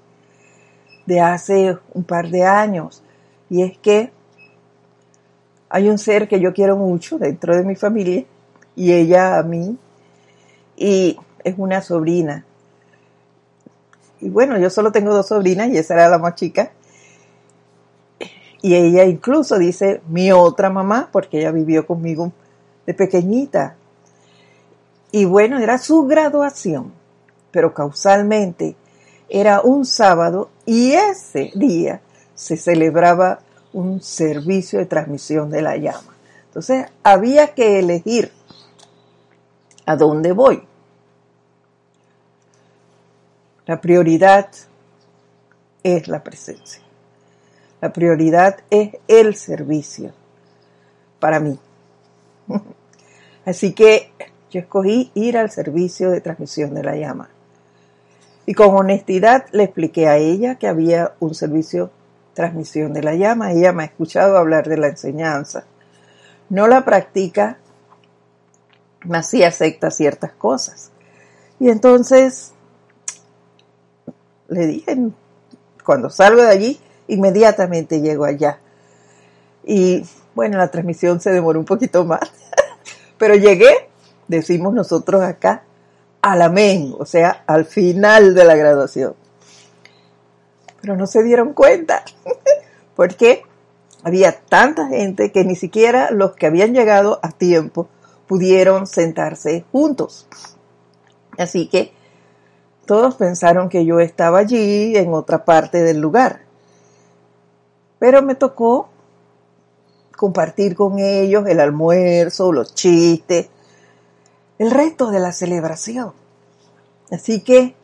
de 1.05 1.21
hace 1.21 1.77
un 1.95 2.05
par 2.05 2.31
de 2.31 2.45
años. 2.45 3.03
Y 3.51 3.63
es 3.63 3.77
que 3.77 4.13
hay 5.69 5.89
un 5.89 5.99
ser 5.99 6.29
que 6.29 6.39
yo 6.39 6.53
quiero 6.53 6.77
mucho 6.77 7.19
dentro 7.19 7.57
de 7.57 7.65
mi 7.65 7.75
familia 7.75 8.25
y 8.77 8.93
ella 8.93 9.39
a 9.39 9.43
mí. 9.43 9.77
Y 10.77 11.19
es 11.49 11.55
una 11.59 11.83
sobrina. 11.83 12.45
Y 14.21 14.29
bueno, 14.29 14.59
yo 14.59 14.71
solo 14.71 14.93
tengo 14.93 15.15
dos 15.15 15.29
sobrinas 15.29 15.69
y 15.69 15.79
esa 15.79 15.95
era 15.95 16.09
la 16.09 16.19
más 16.19 16.35
chica. 16.35 16.73
Y 18.61 18.75
ella 18.75 19.05
incluso 19.05 19.59
dice 19.59 20.01
mi 20.09 20.33
otra 20.33 20.71
mamá, 20.71 21.09
porque 21.13 21.39
ella 21.39 21.53
vivió 21.53 21.87
conmigo 21.87 22.33
de 22.87 22.95
pequeñita. 22.95 23.77
Y 25.13 25.25
bueno, 25.25 25.59
era 25.59 25.79
su 25.79 26.07
graduación, 26.07 26.93
pero 27.51 27.73
causalmente 27.73 28.77
era 29.29 29.61
un 29.61 29.85
sábado 29.85 30.51
y 30.67 30.93
ese 30.93 31.51
día 31.55 32.01
se 32.35 32.57
celebraba 32.57 33.41
un 33.73 34.03
servicio 34.03 34.79
de 34.79 34.87
transmisión 34.87 35.51
de 35.51 35.63
la 35.63 35.77
llama. 35.77 36.17
Entonces 36.47 36.87
había 37.03 37.55
que 37.55 37.79
elegir 37.79 38.33
a 39.87 39.97
dónde 39.97 40.33
voy. 40.33 40.68
La 43.69 43.83
prioridad 43.83 44.49
es 45.83 46.09
la 46.09 46.25
presencia. 46.25 46.81
La 47.83 47.93
prioridad 47.93 48.61
es 48.71 48.97
el 49.09 49.35
servicio 49.35 50.15
para 51.21 51.39
mí. 51.39 51.59
Así 53.45 53.75
que 53.75 54.11
yo 54.51 54.61
escogí 54.61 55.11
ir 55.13 55.37
al 55.37 55.51
servicio 55.51 56.11
de 56.11 56.23
transmisión 56.23 56.73
de 56.73 56.83
la 56.83 56.97
llama. 56.97 57.29
Y 58.47 58.55
con 58.55 58.75
honestidad 58.75 59.45
le 59.53 59.65
expliqué 59.65 60.09
a 60.09 60.17
ella 60.17 60.55
que 60.55 60.67
había 60.67 61.13
un 61.21 61.35
servicio 61.35 61.91
transmisión 62.33 62.95
de 62.95 63.03
la 63.03 63.17
llama. 63.17 63.53
Ella 63.53 63.75
me 63.75 63.83
ha 63.83 63.87
escuchado 63.87 64.39
hablar 64.39 64.67
de 64.67 64.79
la 64.79 64.89
enseñanza. 64.89 65.67
No 66.49 66.69
la 66.69 66.87
practica, 66.87 67.59
mas 69.05 69.29
sí 69.29 69.45
acepta 69.45 69.91
ciertas 69.91 70.33
cosas. 70.33 70.91
Y 71.61 71.69
entonces 71.69 72.55
le 74.49 74.67
dije, 74.67 74.97
cuando 75.85 76.11
salgo 76.11 76.43
de 76.43 76.49
allí, 76.49 76.81
inmediatamente 77.07 78.01
llego 78.01 78.25
allá. 78.25 78.59
Y 79.65 80.05
bueno, 80.35 80.59
la 80.59 80.71
transmisión 80.71 81.21
se 81.21 81.31
demoró 81.31 81.59
un 81.59 81.67
poquito 81.67 82.05
más, 82.05 82.21
pero 83.19 83.35
llegué, 83.35 83.89
decimos 84.27 84.75
nosotros 84.75 85.23
acá, 85.23 85.65
al 86.23 86.43
amén, 86.43 86.95
o 86.99 87.07
sea, 87.07 87.43
al 87.47 87.65
final 87.65 88.35
de 88.35 88.45
la 88.45 88.57
graduación. 88.57 89.15
Pero 90.81 90.97
no 90.97 91.07
se 91.07 91.23
dieron 91.23 91.53
cuenta, 91.55 92.05
porque 92.97 93.43
había 94.03 94.33
tanta 94.33 94.89
gente 94.89 95.33
que 95.33 95.45
ni 95.45 95.57
siquiera 95.57 96.11
los 96.11 96.35
que 96.35 96.47
habían 96.47 96.73
llegado 96.73 97.21
a 97.23 97.31
tiempo 97.31 97.89
pudieron 98.27 98.87
sentarse 98.87 99.65
juntos. 99.73 100.27
Así 101.37 101.69
que 101.69 101.93
todos 102.89 103.17
pensaron 103.17 103.69
que 103.69 103.85
yo 103.85 104.01
estaba 104.01 104.39
allí 104.39 104.97
en 104.97 105.13
otra 105.13 105.45
parte 105.45 105.83
del 105.83 106.01
lugar. 106.01 106.41
Pero 107.99 108.23
me 108.23 108.35
tocó 108.35 108.89
compartir 110.17 110.75
con 110.75 110.99
ellos 110.99 111.47
el 111.47 111.61
almuerzo, 111.61 112.51
los 112.51 112.75
chistes, 112.75 113.51
el 114.59 114.71
resto 114.71 115.11
de 115.11 115.21
la 115.21 115.33
celebración. 115.33 116.15
Así 117.11 117.43
que 117.43 117.77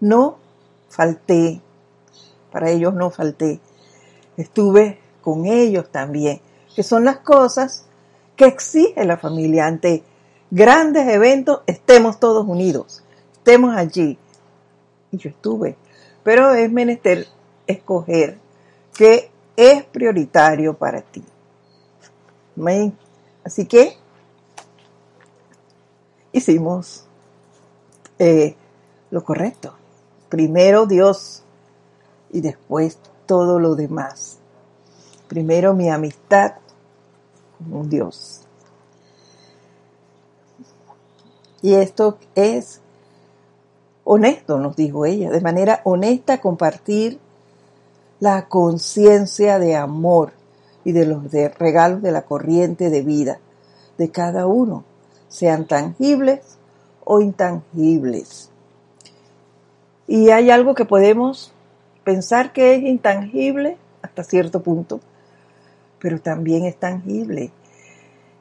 no 0.00 0.38
falté, 0.88 1.60
para 2.50 2.70
ellos 2.70 2.94
no 2.94 3.10
falté, 3.10 3.60
estuve 4.38 4.98
con 5.20 5.44
ellos 5.44 5.92
también, 5.92 6.40
que 6.74 6.82
son 6.82 7.04
las 7.04 7.18
cosas 7.18 7.84
que 8.36 8.46
exige 8.46 9.04
la 9.04 9.18
familia 9.18 9.66
ante 9.66 10.02
grandes 10.50 11.06
eventos, 11.08 11.60
estemos 11.66 12.20
todos 12.20 12.46
unidos, 12.46 13.02
estemos 13.32 13.76
allí. 13.76 14.18
Y 15.10 15.18
yo 15.18 15.30
estuve. 15.30 15.76
Pero 16.22 16.52
es 16.52 16.70
menester 16.70 17.26
escoger 17.66 18.38
qué 18.96 19.30
es 19.56 19.84
prioritario 19.84 20.74
para 20.74 21.02
ti. 21.02 21.22
Así 23.44 23.66
que 23.66 23.96
hicimos 26.32 27.04
eh, 28.18 28.56
lo 29.10 29.24
correcto. 29.24 29.74
Primero 30.28 30.86
Dios 30.86 31.42
y 32.30 32.40
después 32.40 32.98
todo 33.26 33.58
lo 33.58 33.74
demás. 33.74 34.38
Primero 35.28 35.74
mi 35.74 35.90
amistad 35.90 36.54
con 37.70 37.88
Dios. 37.88 38.45
Y 41.62 41.74
esto 41.74 42.18
es 42.34 42.80
honesto, 44.04 44.58
nos 44.58 44.76
dijo 44.76 45.04
ella, 45.04 45.30
de 45.30 45.40
manera 45.40 45.80
honesta 45.84 46.40
compartir 46.40 47.18
la 48.20 48.48
conciencia 48.48 49.58
de 49.58 49.76
amor 49.76 50.32
y 50.84 50.92
de 50.92 51.06
los 51.06 51.30
regalos 51.58 52.02
de 52.02 52.12
la 52.12 52.22
corriente 52.22 52.90
de 52.90 53.02
vida 53.02 53.40
de 53.98 54.10
cada 54.10 54.46
uno, 54.46 54.84
sean 55.28 55.66
tangibles 55.66 56.58
o 57.04 57.20
intangibles. 57.20 58.50
Y 60.06 60.30
hay 60.30 60.50
algo 60.50 60.74
que 60.74 60.84
podemos 60.84 61.52
pensar 62.04 62.52
que 62.52 62.74
es 62.74 62.82
intangible 62.82 63.76
hasta 64.02 64.22
cierto 64.22 64.62
punto, 64.62 65.00
pero 65.98 66.20
también 66.20 66.64
es 66.64 66.76
tangible. 66.76 67.50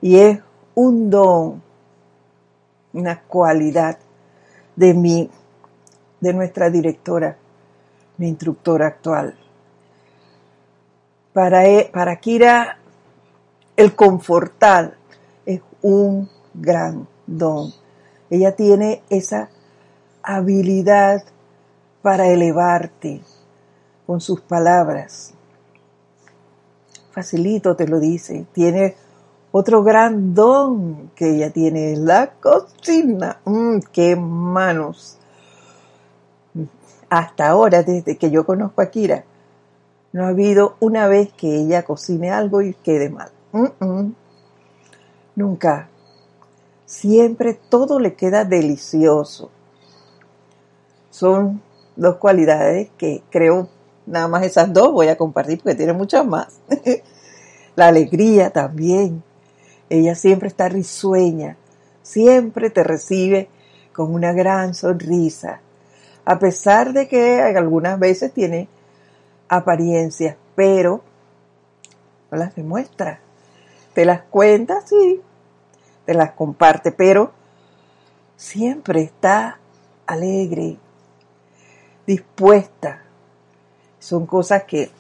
Y 0.02 0.18
es 0.18 0.40
un 0.76 1.10
don 1.10 1.64
una 2.96 3.22
cualidad 3.22 3.98
de 4.76 4.94
mi, 4.94 5.30
de 6.22 6.34
nuestra 6.34 6.70
directora, 6.70 7.38
mi 8.18 8.30
instructora 8.30 8.88
actual. 8.88 9.38
Para, 11.34 11.68
e, 11.68 11.90
para 11.92 12.16
Kira, 12.16 12.78
el 13.76 13.94
confortar 13.96 14.96
es 15.46 15.62
un 15.82 16.30
gran 16.54 17.08
don. 17.28 17.74
Ella 18.30 18.56
tiene 18.56 19.04
esa 19.10 19.50
habilidad 20.24 21.24
para 22.02 22.28
elevarte 22.28 23.22
con 24.08 24.22
sus 24.22 24.40
palabras. 24.40 25.34
Facilito 27.12 27.76
te 27.76 27.88
lo 27.88 28.00
dice. 28.00 28.46
Tiene 28.54 28.96
otro 29.58 29.84
gran 29.84 30.34
don 30.34 31.12
que 31.16 31.36
ella 31.36 31.50
tiene, 31.50 31.96
la 31.96 32.34
cocina. 32.42 33.40
Mm, 33.46 33.78
¡Qué 33.94 34.18
manos! 34.18 35.18
Hasta 37.10 37.48
ahora, 37.48 37.82
desde 37.82 38.18
que 38.18 38.30
yo 38.30 38.46
conozco 38.46 38.82
a 38.82 38.88
Kira, 38.88 39.24
no 40.12 40.26
ha 40.26 40.28
habido 40.28 40.76
una 40.82 41.08
vez 41.08 41.32
que 41.32 41.56
ella 41.56 41.84
cocine 41.84 42.32
algo 42.32 42.62
y 42.62 42.74
quede 42.74 43.10
mal. 43.10 43.32
Nunca. 45.36 45.88
Siempre 46.86 47.54
todo 47.54 47.98
le 48.00 48.16
queda 48.16 48.44
delicioso. 48.44 49.52
Son 51.12 51.62
dos 51.96 52.18
cualidades 52.18 52.90
que 52.98 53.24
creo 53.30 53.70
nada 54.06 54.28
más 54.28 54.44
esas 54.44 54.74
dos 54.74 54.92
voy 54.92 55.08
a 55.08 55.18
compartir 55.18 55.62
porque 55.64 55.76
tiene 55.76 55.94
muchas 55.94 56.28
más. 56.28 56.60
La 57.78 57.88
alegría 57.88 58.50
también. 58.50 59.24
Ella 59.90 60.16
siempre 60.16 60.48
está 60.48 60.70
risueña, 60.70 61.58
siempre 62.02 62.70
te 62.70 62.84
recibe 62.84 63.50
con 63.94 64.14
una 64.14 64.34
gran 64.34 64.74
sonrisa, 64.74 65.62
a 66.26 66.40
pesar 66.40 66.94
de 66.94 67.08
que 67.08 67.42
algunas 67.42 68.00
veces 68.00 68.34
tiene 68.34 68.68
apariencias, 69.48 70.36
pero 70.56 71.04
no 72.32 72.38
las 72.38 72.56
demuestra. 72.56 73.20
Te 73.94 74.06
las 74.06 74.24
cuenta, 74.24 74.82
sí, 74.86 75.22
te 76.06 76.14
las 76.14 76.32
comparte, 76.32 76.92
pero 76.92 77.32
siempre 78.36 79.02
está 79.02 79.60
alegre, 80.06 80.78
dispuesta. 82.06 83.02
Son 84.00 84.26
cosas 84.26 84.64
que, 84.64 84.92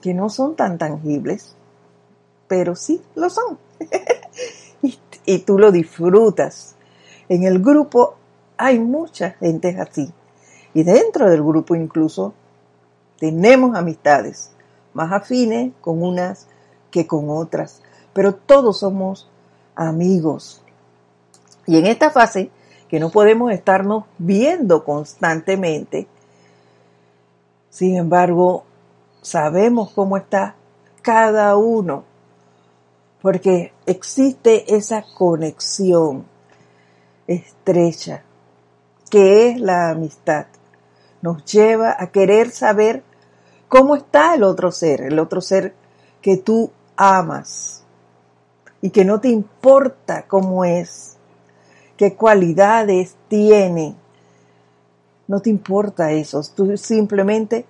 que 0.00 0.12
no 0.12 0.28
son 0.28 0.54
tan 0.54 0.78
tangibles, 0.78 1.56
pero 2.52 2.76
sí 2.76 3.00
lo 3.14 3.30
son. 3.30 3.56
y, 5.24 5.38
tú 5.38 5.58
lo 5.58 5.72
disfrutas. 5.72 6.74
En 7.30 7.44
el 7.44 7.60
grupo 7.60 8.16
hay 8.58 8.78
mucha 8.78 9.30
gente 9.30 9.74
así. 9.80 10.12
Y 10.74 10.82
dentro 10.82 11.30
del 11.30 11.42
grupo 11.42 11.74
incluso 11.74 12.34
tenemos 13.18 13.74
amistades 13.74 14.50
más 14.92 15.10
afines 15.12 15.72
con 15.80 16.02
unas 16.02 16.46
que 16.90 17.06
con 17.06 17.30
otras, 17.30 17.80
pero 18.12 18.34
todos 18.34 18.80
somos 18.80 19.30
amigos. 19.74 20.62
Y 21.66 21.78
en 21.78 21.86
esta 21.86 22.10
fase, 22.10 22.50
que 22.90 23.00
no 23.00 23.08
podemos 23.08 23.50
estarnos 23.50 24.04
viendo 24.18 24.84
constantemente, 24.84 26.06
sin 27.70 27.96
embargo, 27.96 28.64
sabemos 29.22 29.90
cómo 29.92 30.18
está 30.18 30.56
cada 31.00 31.56
uno, 31.56 32.04
porque 33.22 33.72
existe 33.86 34.74
esa 34.74 35.04
conexión 35.16 36.26
estrecha, 37.28 38.24
que 39.08 39.48
es 39.48 39.60
la 39.60 39.90
amistad. 39.90 40.46
Nos 41.22 41.44
lleva 41.44 41.94
a 41.96 42.08
querer 42.08 42.50
saber 42.50 43.04
cómo 43.68 43.94
está 43.94 44.34
el 44.34 44.42
otro 44.42 44.72
ser, 44.72 45.02
el 45.02 45.20
otro 45.20 45.40
ser 45.40 45.72
que 46.20 46.36
tú 46.36 46.72
amas 46.96 47.84
y 48.80 48.90
que 48.90 49.04
no 49.04 49.20
te 49.20 49.28
importa 49.28 50.26
cómo 50.26 50.64
es, 50.64 51.16
qué 51.96 52.16
cualidades 52.16 53.14
tiene. 53.28 53.94
No 55.28 55.40
te 55.40 55.48
importa 55.48 56.10
eso, 56.10 56.42
tú 56.56 56.76
simplemente 56.76 57.66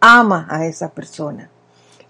amas 0.00 0.46
a 0.50 0.66
esa 0.66 0.90
persona. 0.90 1.48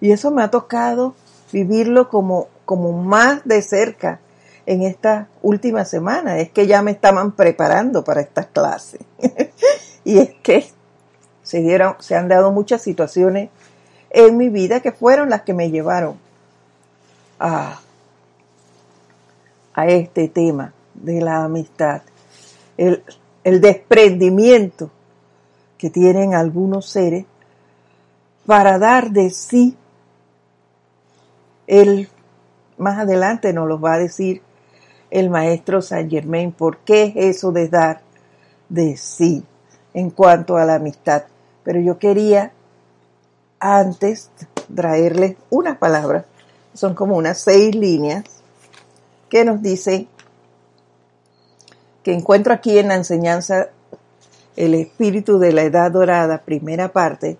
Y 0.00 0.12
eso 0.12 0.30
me 0.30 0.42
ha 0.42 0.50
tocado 0.50 1.14
vivirlo 1.52 2.08
como, 2.08 2.48
como 2.70 2.92
más 2.92 3.44
de 3.44 3.62
cerca 3.62 4.20
en 4.64 4.82
esta 4.82 5.26
última 5.42 5.84
semana. 5.84 6.38
Es 6.38 6.50
que 6.50 6.68
ya 6.68 6.82
me 6.82 6.92
estaban 6.92 7.32
preparando 7.32 8.04
para 8.04 8.20
esta 8.20 8.44
clase. 8.44 9.00
y 10.04 10.18
es 10.18 10.30
que 10.40 10.70
se, 11.42 11.62
dieron, 11.62 11.96
se 11.98 12.14
han 12.14 12.28
dado 12.28 12.52
muchas 12.52 12.80
situaciones 12.80 13.50
en 14.10 14.36
mi 14.36 14.50
vida 14.50 14.78
que 14.78 14.92
fueron 14.92 15.30
las 15.30 15.42
que 15.42 15.52
me 15.52 15.72
llevaron 15.72 16.16
a, 17.40 17.80
a 19.74 19.86
este 19.88 20.28
tema 20.28 20.72
de 20.94 21.20
la 21.22 21.42
amistad. 21.42 22.02
El, 22.76 23.02
el 23.42 23.60
desprendimiento 23.60 24.92
que 25.76 25.90
tienen 25.90 26.36
algunos 26.36 26.88
seres 26.88 27.24
para 28.46 28.78
dar 28.78 29.10
de 29.10 29.30
sí. 29.30 29.76
Él 31.66 32.08
más 32.80 32.98
adelante 32.98 33.52
nos 33.52 33.68
lo 33.68 33.80
va 33.80 33.94
a 33.94 33.98
decir 33.98 34.42
el 35.10 35.30
maestro 35.30 35.82
Saint 35.82 36.10
Germain 36.10 36.52
por 36.52 36.78
qué 36.78 37.12
es 37.14 37.36
eso 37.36 37.52
de 37.52 37.68
dar 37.68 38.00
de 38.68 38.96
sí 38.96 39.44
en 39.94 40.10
cuanto 40.10 40.56
a 40.56 40.64
la 40.64 40.76
amistad 40.76 41.24
pero 41.62 41.80
yo 41.80 41.98
quería 41.98 42.52
antes 43.60 44.30
traerles 44.74 45.36
unas 45.50 45.76
palabras, 45.78 46.24
son 46.74 46.94
como 46.94 47.16
unas 47.16 47.40
seis 47.40 47.74
líneas, 47.74 48.24
que 49.28 49.44
nos 49.44 49.62
dice 49.62 50.08
que 52.02 52.14
encuentro 52.14 52.54
aquí 52.54 52.78
en 52.78 52.88
la 52.88 52.94
enseñanza 52.94 53.68
el 54.56 54.74
espíritu 54.74 55.38
de 55.38 55.52
la 55.52 55.62
edad 55.62 55.90
dorada, 55.90 56.38
primera 56.38 56.88
parte, 56.88 57.36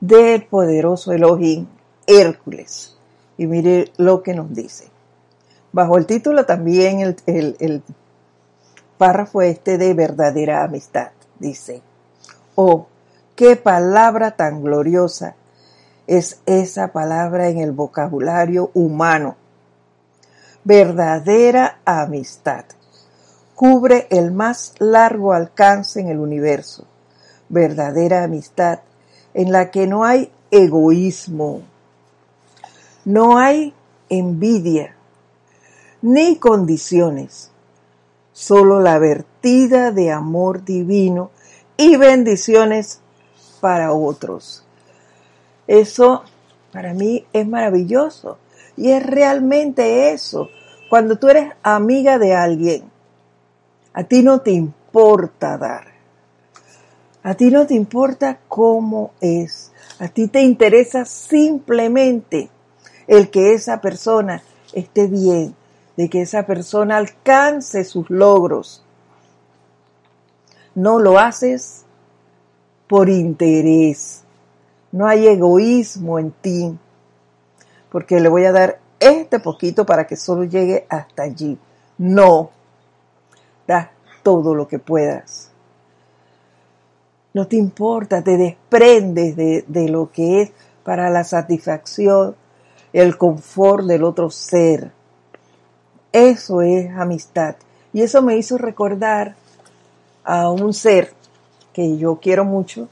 del 0.00 0.44
poderoso 0.46 1.12
Elohim 1.12 1.66
Hércules. 2.06 2.95
Y 3.38 3.46
mire 3.46 3.92
lo 3.96 4.22
que 4.22 4.34
nos 4.34 4.52
dice. 4.54 4.88
Bajo 5.72 5.98
el 5.98 6.06
título 6.06 6.46
también 6.46 7.00
el, 7.00 7.16
el 7.26 7.82
párrafo 8.98 9.42
este 9.42 9.78
de 9.78 9.94
verdadera 9.94 10.64
amistad. 10.64 11.10
Dice, 11.38 11.82
oh, 12.54 12.86
Qué 13.36 13.54
palabra 13.54 14.30
tan 14.30 14.62
gloriosa 14.62 15.36
es 16.06 16.40
esa 16.46 16.88
palabra 16.88 17.48
en 17.48 17.58
el 17.58 17.72
vocabulario 17.72 18.70
humano. 18.72 19.36
Verdadera 20.64 21.80
amistad. 21.84 22.64
Cubre 23.54 24.06
el 24.08 24.32
más 24.32 24.72
largo 24.78 25.34
alcance 25.34 26.00
en 26.00 26.08
el 26.08 26.18
universo. 26.18 26.86
Verdadera 27.50 28.24
amistad 28.24 28.78
en 29.34 29.52
la 29.52 29.70
que 29.70 29.86
no 29.86 30.06
hay 30.06 30.32
egoísmo, 30.50 31.60
no 33.06 33.38
hay 33.38 33.72
envidia, 34.08 34.96
ni 36.02 36.36
condiciones, 36.36 37.52
solo 38.32 38.80
la 38.80 38.98
vertida 38.98 39.92
de 39.92 40.10
amor 40.10 40.64
divino 40.64 41.30
y 41.76 41.96
bendiciones 41.96 43.00
para 43.60 43.92
otros. 43.92 44.64
Eso 45.68 46.24
para 46.72 46.94
mí 46.94 47.24
es 47.32 47.46
maravilloso 47.46 48.38
y 48.76 48.90
es 48.90 49.06
realmente 49.06 50.10
eso. 50.10 50.48
Cuando 50.90 51.16
tú 51.16 51.28
eres 51.28 51.52
amiga 51.62 52.18
de 52.18 52.34
alguien, 52.34 52.90
a 53.92 54.02
ti 54.02 54.24
no 54.24 54.40
te 54.40 54.50
importa 54.50 55.56
dar. 55.56 55.94
A 57.22 57.34
ti 57.34 57.50
no 57.52 57.68
te 57.68 57.74
importa 57.74 58.40
cómo 58.48 59.12
es. 59.20 59.70
A 60.00 60.08
ti 60.08 60.26
te 60.26 60.42
interesa 60.42 61.04
simplemente 61.04 62.50
el 63.06 63.30
que 63.30 63.54
esa 63.54 63.80
persona 63.80 64.42
esté 64.72 65.06
bien, 65.06 65.54
de 65.96 66.08
que 66.08 66.22
esa 66.22 66.44
persona 66.46 66.96
alcance 66.96 67.84
sus 67.84 68.10
logros. 68.10 68.84
No 70.74 70.98
lo 70.98 71.18
haces 71.18 71.84
por 72.86 73.08
interés. 73.08 74.22
No 74.92 75.06
hay 75.06 75.26
egoísmo 75.26 76.18
en 76.18 76.30
ti, 76.30 76.78
porque 77.90 78.20
le 78.20 78.28
voy 78.28 78.44
a 78.44 78.52
dar 78.52 78.80
este 79.00 79.40
poquito 79.40 79.84
para 79.84 80.06
que 80.06 80.16
solo 80.16 80.44
llegue 80.44 80.86
hasta 80.88 81.22
allí. 81.22 81.58
No, 81.98 82.50
da 83.66 83.90
todo 84.22 84.54
lo 84.54 84.68
que 84.68 84.78
puedas. 84.78 85.50
No 87.34 87.46
te 87.46 87.56
importa, 87.56 88.22
te 88.22 88.36
desprendes 88.36 89.36
de, 89.36 89.64
de 89.66 89.88
lo 89.88 90.10
que 90.10 90.42
es 90.42 90.52
para 90.84 91.10
la 91.10 91.24
satisfacción, 91.24 92.34
el 92.96 93.18
confort 93.18 93.84
del 93.84 94.04
otro 94.04 94.30
ser. 94.30 94.90
Eso 96.12 96.62
es 96.62 96.90
amistad. 96.96 97.56
Y 97.92 98.00
eso 98.00 98.22
me 98.22 98.38
hizo 98.38 98.56
recordar 98.56 99.36
a 100.24 100.48
un 100.48 100.72
ser 100.72 101.12
que 101.74 101.98
yo 101.98 102.18
quiero 102.22 102.46
mucho 102.46 102.88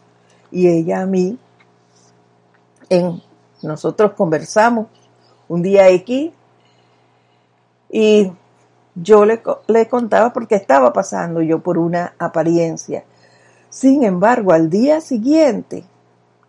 y 0.50 0.68
ella 0.68 1.00
a 1.00 1.06
mí. 1.06 1.38
En, 2.90 3.22
nosotros 3.62 4.12
conversamos 4.12 4.88
un 5.48 5.62
día 5.62 5.86
aquí 5.86 6.34
y 7.90 8.30
yo 8.94 9.24
le, 9.24 9.40
le 9.68 9.88
contaba 9.88 10.34
porque 10.34 10.56
estaba 10.56 10.92
pasando 10.92 11.40
yo 11.40 11.60
por 11.60 11.78
una 11.78 12.12
apariencia. 12.18 13.04
Sin 13.70 14.02
embargo, 14.02 14.52
al 14.52 14.68
día 14.68 15.00
siguiente 15.00 15.82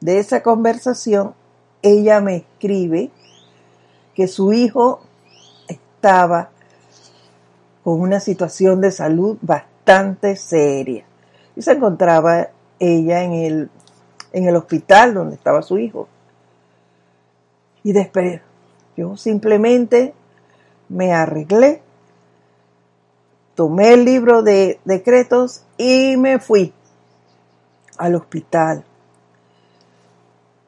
de 0.01 0.19
esa 0.19 0.43
conversación, 0.43 1.33
ella 1.81 2.19
me 2.19 2.35
escribe 2.35 3.11
que 4.15 4.27
su 4.27 4.53
hijo 4.53 5.01
estaba 5.67 6.49
con 7.83 8.01
una 8.01 8.19
situación 8.19 8.81
de 8.81 8.91
salud 8.91 9.37
bastante 9.41 10.35
seria 10.35 11.05
y 11.55 11.61
se 11.61 11.73
encontraba 11.73 12.49
ella 12.79 13.23
en 13.23 13.33
el, 13.33 13.69
en 14.33 14.47
el 14.47 14.55
hospital 14.55 15.13
donde 15.13 15.35
estaba 15.35 15.61
su 15.61 15.77
hijo. 15.77 16.07
Y 17.83 17.93
después 17.93 18.41
yo 18.97 19.15
simplemente 19.17 20.13
me 20.89 21.13
arreglé, 21.13 21.81
tomé 23.53 23.93
el 23.93 24.05
libro 24.05 24.41
de 24.41 24.79
decretos 24.85 25.63
y 25.77 26.17
me 26.17 26.39
fui 26.39 26.73
al 27.97 28.15
hospital. 28.15 28.83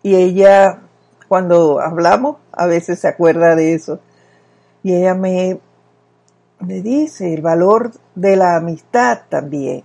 Y 0.04 0.16
ella, 0.16 0.82
cuando 1.28 1.80
hablamos, 1.80 2.38
a 2.52 2.66
veces 2.66 3.00
se 3.00 3.08
acuerda 3.08 3.56
de 3.56 3.74
eso. 3.74 4.00
Y 4.84 4.94
ella 4.94 5.14
me, 5.14 5.60
me 6.60 6.82
dice 6.82 7.34
el 7.34 7.42
valor 7.42 7.92
de 8.16 8.36
la 8.36 8.56
amistad 8.56 9.22
también. 9.30 9.84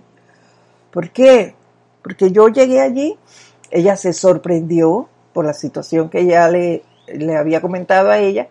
¿Por 0.91 1.09
qué? 1.11 1.55
Porque 2.01 2.31
yo 2.31 2.47
llegué 2.49 2.81
allí, 2.81 3.17
ella 3.71 3.95
se 3.95 4.13
sorprendió 4.13 5.09
por 5.33 5.45
la 5.45 5.53
situación 5.53 6.09
que 6.09 6.21
ella 6.21 6.47
le, 6.49 6.83
le 7.07 7.35
había 7.35 7.61
comentado 7.61 8.11
a 8.11 8.19
ella 8.19 8.49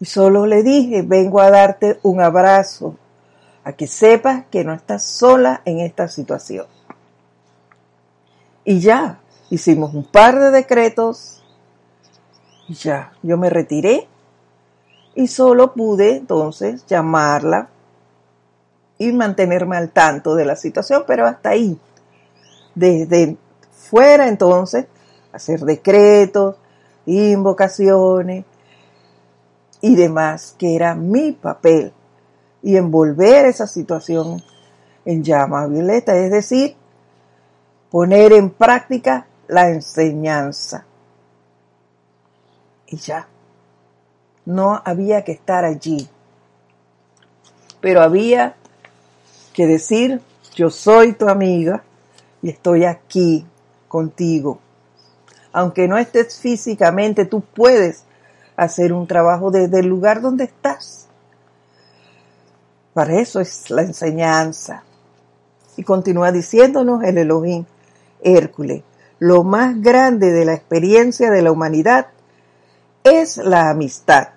y 0.00 0.04
solo 0.04 0.46
le 0.46 0.62
dije, 0.62 1.02
vengo 1.02 1.40
a 1.40 1.50
darte 1.50 1.98
un 2.02 2.20
abrazo, 2.20 2.96
a 3.64 3.72
que 3.72 3.86
sepas 3.86 4.44
que 4.50 4.64
no 4.64 4.72
estás 4.72 5.04
sola 5.04 5.62
en 5.64 5.80
esta 5.80 6.08
situación. 6.08 6.66
Y 8.64 8.80
ya, 8.80 9.20
hicimos 9.50 9.94
un 9.94 10.04
par 10.04 10.38
de 10.38 10.50
decretos 10.50 11.37
ya, 12.68 13.12
yo 13.22 13.36
me 13.36 13.50
retiré 13.50 14.06
y 15.14 15.26
solo 15.26 15.72
pude 15.74 16.16
entonces 16.16 16.84
llamarla 16.86 17.68
y 18.98 19.12
mantenerme 19.12 19.76
al 19.76 19.90
tanto 19.90 20.34
de 20.34 20.44
la 20.44 20.56
situación, 20.56 21.04
pero 21.06 21.26
hasta 21.26 21.50
ahí. 21.50 21.78
Desde 22.74 23.36
fuera 23.70 24.28
entonces, 24.28 24.86
hacer 25.32 25.60
decretos, 25.60 26.56
invocaciones, 27.06 28.44
y 29.80 29.94
demás, 29.94 30.54
que 30.58 30.74
era 30.74 30.94
mi 30.94 31.32
papel, 31.32 31.92
y 32.62 32.76
envolver 32.76 33.46
esa 33.46 33.66
situación 33.66 34.42
en 35.04 35.22
llama 35.22 35.66
violeta, 35.66 36.16
es 36.16 36.30
decir, 36.30 36.76
poner 37.90 38.32
en 38.32 38.50
práctica 38.50 39.26
la 39.46 39.68
enseñanza. 39.68 40.84
Y 42.90 42.96
ya, 42.96 43.28
no 44.46 44.80
había 44.84 45.22
que 45.24 45.32
estar 45.32 45.64
allí, 45.64 46.08
pero 47.80 48.00
había 48.00 48.56
que 49.52 49.66
decir, 49.66 50.22
yo 50.54 50.70
soy 50.70 51.12
tu 51.12 51.28
amiga 51.28 51.84
y 52.40 52.50
estoy 52.50 52.84
aquí 52.84 53.46
contigo. 53.88 54.58
Aunque 55.52 55.86
no 55.86 55.98
estés 55.98 56.38
físicamente, 56.38 57.26
tú 57.26 57.42
puedes 57.42 58.04
hacer 58.56 58.92
un 58.92 59.06
trabajo 59.06 59.50
desde 59.50 59.80
el 59.80 59.86
lugar 59.86 60.20
donde 60.20 60.44
estás. 60.44 61.08
Para 62.94 63.20
eso 63.20 63.40
es 63.40 63.70
la 63.70 63.82
enseñanza. 63.82 64.82
Y 65.76 65.84
continúa 65.84 66.32
diciéndonos 66.32 67.04
el 67.04 67.18
Elohim 67.18 67.64
Hércules, 68.20 68.82
lo 69.20 69.44
más 69.44 69.80
grande 69.80 70.32
de 70.32 70.44
la 70.44 70.54
experiencia 70.54 71.30
de 71.30 71.42
la 71.42 71.52
humanidad 71.52 72.08
es 73.08 73.36
la 73.36 73.70
amistad. 73.70 74.28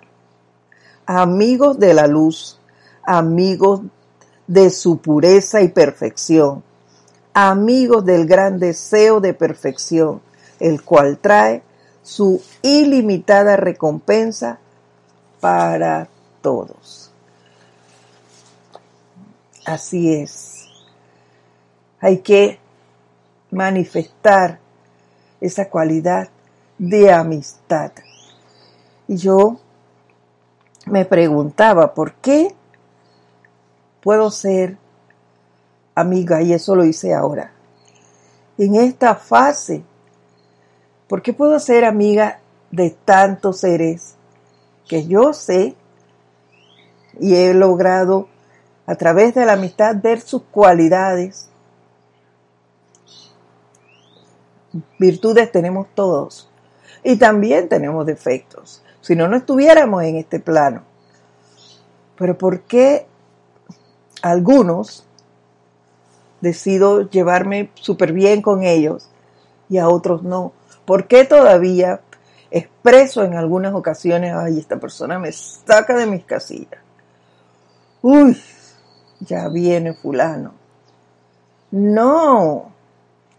Amigos 1.06 1.78
de 1.78 1.94
la 1.94 2.06
luz, 2.06 2.58
amigos 3.02 3.82
de 4.46 4.70
su 4.70 4.98
pureza 4.98 5.62
y 5.62 5.68
perfección, 5.68 6.62
amigos 7.34 8.04
del 8.04 8.26
gran 8.26 8.58
deseo 8.58 9.20
de 9.20 9.34
perfección, 9.34 10.20
el 10.60 10.82
cual 10.82 11.18
trae 11.18 11.62
su 12.02 12.42
ilimitada 12.62 13.56
recompensa 13.56 14.58
para 15.40 16.08
todos. 16.40 17.10
Así 19.64 20.12
es. 20.14 20.68
Hay 22.00 22.18
que 22.18 22.58
manifestar 23.50 24.58
esa 25.40 25.68
cualidad 25.68 26.28
de 26.78 27.12
amistad. 27.12 27.92
Y 29.12 29.16
yo 29.16 29.58
me 30.86 31.04
preguntaba, 31.04 31.92
¿por 31.92 32.14
qué 32.14 32.54
puedo 34.00 34.30
ser 34.30 34.78
amiga? 35.94 36.40
Y 36.40 36.52
eso 36.52 36.74
lo 36.74 36.84
hice 36.84 37.12
ahora. 37.14 37.52
En 38.56 38.74
esta 38.74 39.14
fase 39.14 39.84
¿Por 41.12 41.20
qué 41.20 41.34
puedo 41.34 41.58
ser 41.58 41.84
amiga 41.84 42.40
de 42.70 42.88
tantos 42.88 43.60
seres 43.60 44.14
que 44.88 45.06
yo 45.06 45.34
sé 45.34 45.76
y 47.20 47.34
he 47.34 47.52
logrado 47.52 48.28
a 48.86 48.94
través 48.94 49.34
de 49.34 49.44
la 49.44 49.52
amistad 49.52 49.94
ver 50.02 50.22
sus 50.22 50.44
cualidades? 50.44 51.50
Virtudes 54.98 55.52
tenemos 55.52 55.88
todos 55.94 56.48
y 57.04 57.16
también 57.16 57.68
tenemos 57.68 58.06
defectos. 58.06 58.82
Si 59.02 59.16
no, 59.16 59.28
no 59.28 59.36
estuviéramos 59.36 60.04
en 60.04 60.16
este 60.16 60.40
plano. 60.40 60.82
Pero 62.16 62.38
¿por 62.38 62.62
qué 62.62 63.06
algunos 64.22 65.04
decido 66.40 67.10
llevarme 67.10 67.70
súper 67.74 68.12
bien 68.12 68.42
con 68.42 68.62
ellos 68.62 69.10
y 69.68 69.78
a 69.78 69.88
otros 69.88 70.22
no? 70.22 70.52
¿Por 70.84 71.08
qué 71.08 71.24
todavía 71.24 72.00
expreso 72.50 73.24
en 73.24 73.34
algunas 73.34 73.74
ocasiones, 73.74 74.34
ay, 74.34 74.58
esta 74.58 74.78
persona 74.78 75.18
me 75.18 75.32
saca 75.32 75.96
de 75.96 76.06
mis 76.06 76.24
casillas? 76.24 76.80
Uy, 78.02 78.40
ya 79.20 79.48
viene 79.48 79.94
fulano. 79.94 80.54
No, 81.72 82.70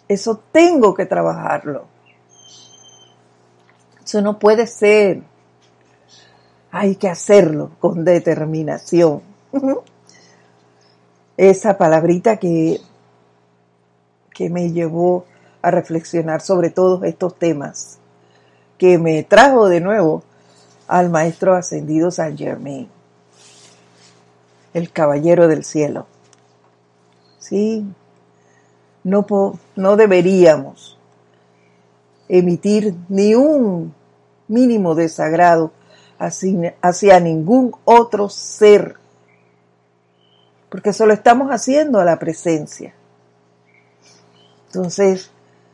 eso 0.07 0.41
tengo 0.51 0.93
que 0.93 1.05
trabajarlo. 1.05 1.85
Eso 4.03 4.21
no 4.21 4.39
puede 4.39 4.67
ser. 4.67 5.23
Hay 6.75 6.95
que 6.95 7.07
hacerlo 7.07 7.69
con 7.79 8.03
determinación. 8.03 9.21
Esa 11.37 11.77
palabrita 11.77 12.37
que, 12.37 12.81
que 14.33 14.49
me 14.49 14.71
llevó 14.71 15.25
a 15.61 15.69
reflexionar 15.69 16.41
sobre 16.41 16.71
todos 16.71 17.03
estos 17.03 17.37
temas, 17.37 17.99
que 18.79 18.97
me 18.97 19.21
trajo 19.21 19.69
de 19.69 19.81
nuevo 19.81 20.23
al 20.87 21.11
Maestro 21.11 21.55
Ascendido 21.55 22.09
San 22.09 22.35
Germain, 22.35 22.89
el 24.73 24.91
Caballero 24.91 25.47
del 25.47 25.63
Cielo. 25.65 26.07
Sí, 27.37 27.85
no, 29.03 29.27
no 29.75 29.95
deberíamos 29.95 30.97
emitir 32.27 32.95
ni 33.09 33.35
un 33.35 33.93
mínimo 34.47 34.95
desagrado 34.95 35.71
hacia, 36.19 37.19
ningún 37.19 37.75
otro 37.85 38.29
ser, 38.29 38.95
porque 40.69 40.93
solo 40.93 41.13
estamos 41.13 41.49
haciendo 41.49 41.99
a 41.99 42.05
la 42.05 42.17
presencia. 42.17 42.93
Entonces, 44.67 45.29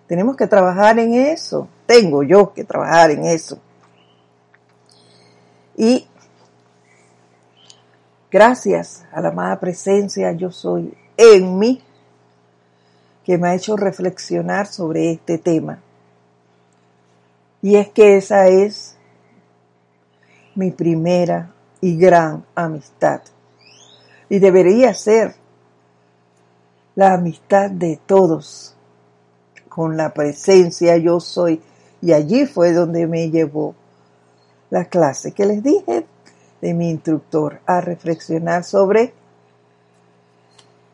tenemos 0.07 0.35
que 0.35 0.47
trabajar 0.47 0.99
en 0.99 1.13
eso. 1.13 1.67
Tengo 1.85 2.23
yo 2.23 2.53
que 2.53 2.63
trabajar 2.63 3.11
en 3.11 3.25
eso. 3.25 3.59
Y 5.77 6.07
gracias 8.29 9.05
a 9.11 9.21
la 9.21 9.29
amada 9.29 9.59
presencia 9.59 10.33
yo 10.33 10.51
soy 10.51 10.93
en 11.15 11.57
mí 11.57 11.81
que 13.23 13.37
me 13.37 13.49
ha 13.49 13.55
hecho 13.55 13.77
reflexionar 13.77 14.67
sobre 14.67 15.11
este 15.11 15.37
tema. 15.37 15.79
Y 17.61 17.75
es 17.75 17.89
que 17.89 18.17
esa 18.17 18.47
es 18.47 18.97
mi 20.59 20.71
primera 20.71 21.53
y 21.79 21.97
gran 21.97 22.43
amistad. 22.53 23.21
Y 24.27 24.39
debería 24.39 24.93
ser 24.93 25.35
la 26.95 27.13
amistad 27.13 27.71
de 27.71 27.97
todos 28.05 28.75
con 29.69 29.95
la 29.95 30.13
presencia 30.13 30.97
yo 30.97 31.21
soy. 31.21 31.61
Y 32.01 32.11
allí 32.11 32.45
fue 32.45 32.73
donde 32.73 33.07
me 33.07 33.29
llevó 33.29 33.73
la 34.69 34.85
clase 34.85 35.31
que 35.31 35.45
les 35.45 35.63
dije 35.63 36.05
de 36.59 36.73
mi 36.73 36.89
instructor 36.89 37.61
a 37.65 37.79
reflexionar 37.79 38.65
sobre 38.65 39.13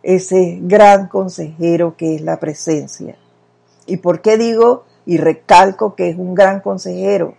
ese 0.04 0.60
gran 0.62 1.08
consejero 1.08 1.98
que 1.98 2.14
es 2.16 2.22
la 2.22 2.40
presencia. 2.40 3.18
¿Y 3.88 3.98
por 3.98 4.22
qué 4.22 4.38
digo 4.38 4.86
y 5.08 5.18
recalco 5.18 5.96
que 5.96 6.10
es 6.10 6.18
un 6.18 6.36
gran 6.36 6.60
consejero? 6.60 7.34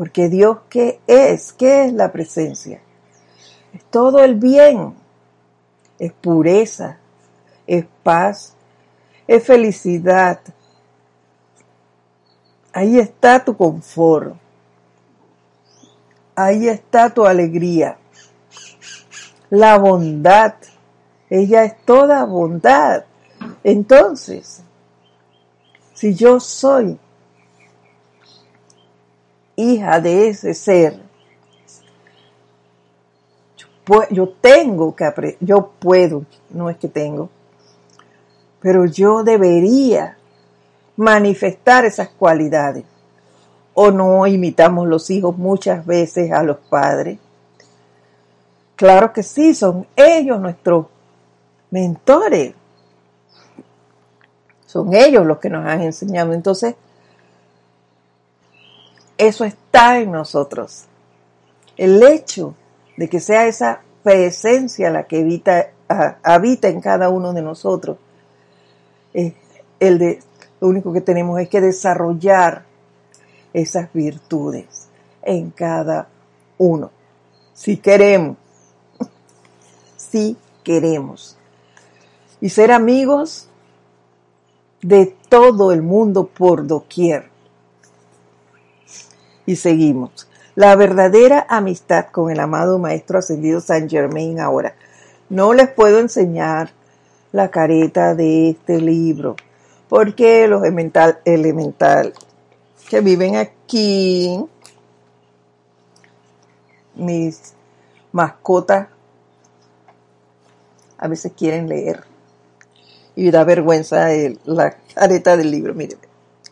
Porque 0.00 0.30
Dios, 0.30 0.60
¿qué 0.70 0.98
es? 1.06 1.52
¿Qué 1.52 1.84
es 1.84 1.92
la 1.92 2.10
presencia? 2.10 2.80
Es 3.74 3.84
todo 3.90 4.24
el 4.24 4.36
bien, 4.36 4.94
es 5.98 6.10
pureza, 6.14 6.96
es 7.66 7.84
paz, 8.02 8.54
es 9.26 9.44
felicidad. 9.44 10.40
Ahí 12.72 12.98
está 12.98 13.44
tu 13.44 13.54
confort. 13.54 14.36
Ahí 16.34 16.66
está 16.66 17.10
tu 17.10 17.26
alegría. 17.26 17.98
La 19.50 19.76
bondad 19.76 20.54
ella 21.28 21.64
es 21.64 21.84
toda 21.84 22.24
bondad. 22.24 23.04
Entonces, 23.62 24.62
si 25.92 26.14
yo 26.14 26.40
soy 26.40 26.98
hija 29.60 30.00
de 30.00 30.28
ese 30.28 30.54
ser, 30.54 31.00
yo 34.10 34.28
tengo 34.40 34.94
que 34.94 35.04
aprender, 35.04 35.38
yo 35.40 35.70
puedo, 35.78 36.24
no 36.50 36.70
es 36.70 36.76
que 36.76 36.88
tengo, 36.88 37.28
pero 38.60 38.86
yo 38.86 39.24
debería 39.24 40.16
manifestar 40.96 41.84
esas 41.84 42.10
cualidades. 42.10 42.84
O 43.72 43.90
no 43.90 44.26
imitamos 44.26 44.86
los 44.86 45.08
hijos 45.10 45.36
muchas 45.38 45.86
veces 45.86 46.32
a 46.32 46.42
los 46.42 46.58
padres. 46.58 47.18
Claro 48.76 49.12
que 49.12 49.22
sí, 49.22 49.54
son 49.54 49.86
ellos 49.96 50.40
nuestros 50.40 50.86
mentores. 51.70 52.54
Son 54.66 54.94
ellos 54.94 55.24
los 55.24 55.38
que 55.38 55.48
nos 55.48 55.66
han 55.66 55.82
enseñado. 55.82 56.32
Entonces, 56.32 56.74
eso 59.20 59.44
está 59.44 59.98
en 59.98 60.12
nosotros. 60.12 60.84
El 61.76 62.02
hecho 62.02 62.54
de 62.96 63.08
que 63.08 63.20
sea 63.20 63.46
esa 63.46 63.82
presencia 64.02 64.90
la 64.90 65.04
que 65.04 65.18
habita, 66.22 66.68
en 66.68 66.80
cada 66.80 67.10
uno 67.10 67.32
de 67.32 67.42
nosotros, 67.42 67.98
es 69.12 69.34
el 69.78 69.98
de, 69.98 70.20
lo 70.60 70.68
único 70.68 70.92
que 70.92 71.02
tenemos 71.02 71.38
es 71.38 71.48
que 71.48 71.60
desarrollar 71.60 72.64
esas 73.52 73.92
virtudes 73.92 74.88
en 75.22 75.50
cada 75.50 76.08
uno. 76.56 76.90
Si 77.52 77.76
queremos, 77.76 78.36
si 79.96 80.36
queremos 80.64 81.36
y 82.40 82.48
ser 82.48 82.72
amigos 82.72 83.48
de 84.80 85.14
todo 85.28 85.72
el 85.72 85.82
mundo 85.82 86.26
por 86.26 86.66
doquier. 86.66 87.29
Y 89.50 89.56
seguimos. 89.56 90.28
La 90.54 90.76
verdadera 90.76 91.44
amistad 91.48 92.06
con 92.12 92.30
el 92.30 92.38
amado 92.38 92.78
Maestro 92.78 93.18
Ascendido 93.18 93.60
San 93.60 93.90
Germain 93.90 94.38
ahora. 94.38 94.76
No 95.28 95.54
les 95.54 95.68
puedo 95.68 95.98
enseñar 95.98 96.70
la 97.32 97.50
careta 97.50 98.14
de 98.14 98.50
este 98.50 98.80
libro, 98.80 99.34
porque 99.88 100.46
los 100.46 100.62
elemental, 100.62 101.18
elemental 101.24 102.14
que 102.88 103.00
viven 103.00 103.34
aquí, 103.34 104.38
mis 106.94 107.54
mascotas, 108.12 108.86
a 110.96 111.08
veces 111.08 111.32
quieren 111.36 111.68
leer 111.68 112.04
y 113.16 113.32
da 113.32 113.42
vergüenza 113.42 114.10
la 114.44 114.76
careta 114.94 115.36
del 115.36 115.50
libro, 115.50 115.74
miren. 115.74 115.98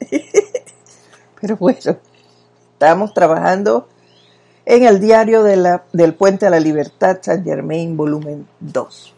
Pero 1.40 1.56
bueno, 1.58 1.96
estamos 2.78 3.12
trabajando 3.12 3.88
en 4.64 4.84
el 4.84 5.00
diario 5.00 5.42
del 5.42 6.14
Puente 6.14 6.46
a 6.46 6.50
la 6.50 6.60
Libertad, 6.60 7.18
San 7.20 7.42
Germain, 7.42 7.96
volumen 7.96 8.46
2. 8.60 9.14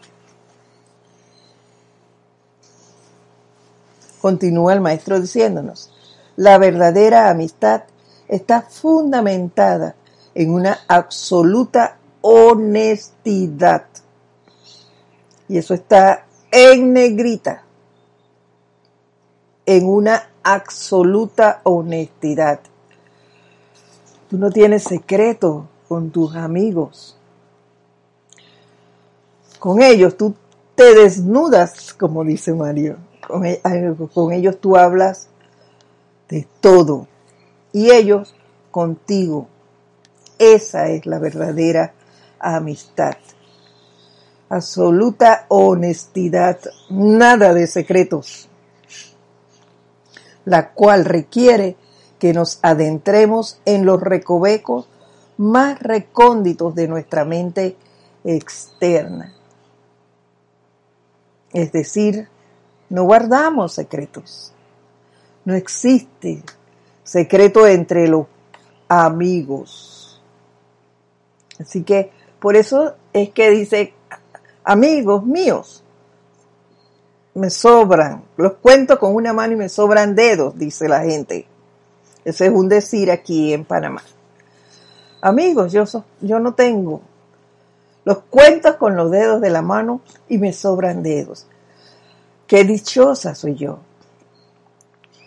Continúa 4.19 4.73
el 4.73 4.81
maestro 4.81 5.21
diciéndonos, 5.21 5.93
la 6.37 6.57
verdadera 6.57 7.29
amistad 7.29 7.83
está 8.27 8.63
fundamentada 8.63 9.93
en 10.33 10.51
una 10.51 10.79
absoluta 10.87 11.97
honestidad. 12.21 13.85
Y 15.47 15.59
eso 15.59 15.75
está 15.75 16.25
en 16.49 16.93
negrita, 16.93 17.61
en 19.67 19.87
una 19.87 20.29
absoluta 20.41 21.61
honestidad. 21.61 22.61
Tú 24.31 24.37
no 24.37 24.49
tienes 24.49 24.83
secreto 24.83 25.67
con 25.87 26.09
tus 26.09 26.35
amigos. 26.35 27.15
Con 29.59 29.83
ellos 29.83 30.17
tú 30.17 30.33
te 30.73 30.95
desnudas, 30.95 31.93
como 31.93 32.23
dice 32.23 32.53
Mario. 32.53 32.97
Con, 33.27 33.45
e, 33.45 33.61
con 34.11 34.31
ellos 34.31 34.59
tú 34.59 34.75
hablas 34.75 35.27
de 36.29 36.47
todo. 36.61 37.07
Y 37.71 37.91
ellos 37.91 38.33
contigo. 38.71 39.47
Esa 40.39 40.87
es 40.87 41.05
la 41.05 41.19
verdadera 41.19 41.93
amistad 42.39 43.17
absoluta 44.51 45.45
honestidad, 45.47 46.59
nada 46.89 47.53
de 47.53 47.67
secretos, 47.67 48.49
la 50.43 50.71
cual 50.73 51.05
requiere 51.05 51.77
que 52.21 52.33
nos 52.33 52.59
adentremos 52.61 53.59
en 53.65 53.83
los 53.83 53.99
recovecos 53.99 54.87
más 55.37 55.79
recónditos 55.79 56.75
de 56.75 56.87
nuestra 56.87 57.25
mente 57.25 57.75
externa. 58.23 59.33
Es 61.51 61.71
decir, 61.71 62.27
no 62.89 63.05
guardamos 63.05 63.73
secretos. 63.73 64.53
No 65.45 65.55
existe 65.55 66.43
secreto 67.03 67.65
entre 67.65 68.07
los 68.07 68.27
amigos. 68.87 70.21
Así 71.59 71.81
que 71.81 72.11
por 72.39 72.55
eso 72.55 72.97
es 73.13 73.31
que 73.31 73.49
dice 73.49 73.95
amigos 74.63 75.25
míos, 75.25 75.83
me 77.33 77.49
sobran, 77.49 78.25
los 78.37 78.53
cuento 78.57 78.99
con 78.99 79.15
una 79.15 79.33
mano 79.33 79.53
y 79.53 79.55
me 79.55 79.69
sobran 79.69 80.13
dedos, 80.13 80.55
dice 80.55 80.87
la 80.87 81.01
gente. 81.01 81.47
Ese 82.25 82.47
es 82.47 82.51
un 82.51 82.69
decir 82.69 83.11
aquí 83.11 83.53
en 83.53 83.65
Panamá. 83.65 84.03
Amigos, 85.21 85.71
yo, 85.71 85.85
yo 86.21 86.39
no 86.39 86.53
tengo. 86.53 87.01
Los 88.05 88.19
cuento 88.29 88.77
con 88.77 88.95
los 88.95 89.11
dedos 89.11 89.41
de 89.41 89.49
la 89.49 89.61
mano 89.61 90.01
y 90.27 90.37
me 90.37 90.53
sobran 90.53 91.03
dedos. 91.03 91.45
Qué 92.47 92.63
dichosa 92.63 93.35
soy 93.35 93.55
yo. 93.55 93.79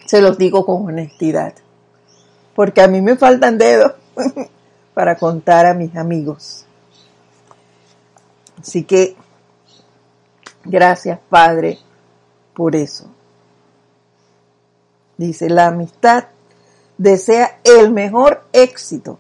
Se 0.07 0.21
los 0.21 0.37
digo 0.37 0.67
con 0.67 0.87
honestidad. 0.87 1.55
Porque 2.55 2.83
a 2.83 2.89
mí 2.89 3.01
me 3.01 3.17
faltan 3.17 3.59
dedos 3.59 3.93
para 4.95 5.17
contar 5.17 5.67
a 5.67 5.75
mis 5.75 5.97
amigos. 5.97 6.67
Así 8.61 8.85
que 8.85 9.17
Gracias, 10.65 11.19
Padre, 11.29 11.79
por 12.55 12.75
eso. 12.75 13.07
Dice, 15.19 15.51
la 15.51 15.67
amistad 15.67 16.25
desea 16.99 17.59
el 17.65 17.91
mejor 17.91 18.45
éxito 18.53 19.19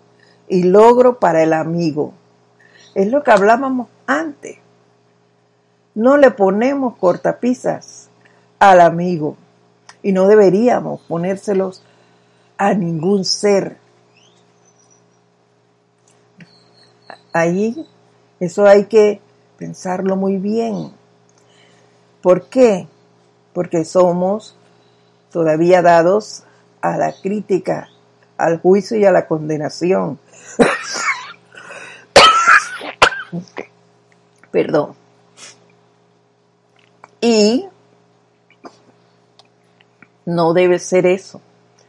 y 0.48 0.64
logro 0.64 1.18
para 1.18 1.42
el 1.42 1.52
amigo. 1.52 2.12
Es 2.94 3.10
lo 3.10 3.22
que 3.22 3.30
hablábamos 3.30 3.88
antes. 4.06 4.58
No 5.94 6.16
le 6.16 6.30
ponemos 6.30 6.96
cortapisas 6.96 8.08
al 8.58 8.80
amigo 8.80 9.36
y 10.02 10.12
no 10.12 10.26
deberíamos 10.26 11.00
ponérselos 11.02 11.82
a 12.56 12.74
ningún 12.74 13.24
ser. 13.24 13.78
Ahí, 17.32 17.86
eso 18.38 18.66
hay 18.66 18.84
que 18.86 19.20
pensarlo 19.56 20.16
muy 20.16 20.36
bien 20.36 20.92
¿Por 22.24 22.46
qué? 22.46 22.88
Porque 23.52 23.84
somos 23.84 24.56
todavía 25.30 25.82
dados 25.82 26.44
a 26.84 26.98
la 26.98 27.14
crítica, 27.14 27.88
al 28.36 28.60
juicio 28.60 28.98
y 28.98 29.06
a 29.06 29.10
la 29.10 29.26
condenación. 29.26 30.18
Perdón. 34.50 34.94
Y 37.22 37.66
no 40.26 40.52
debe 40.52 40.78
ser 40.78 41.06
eso. 41.06 41.40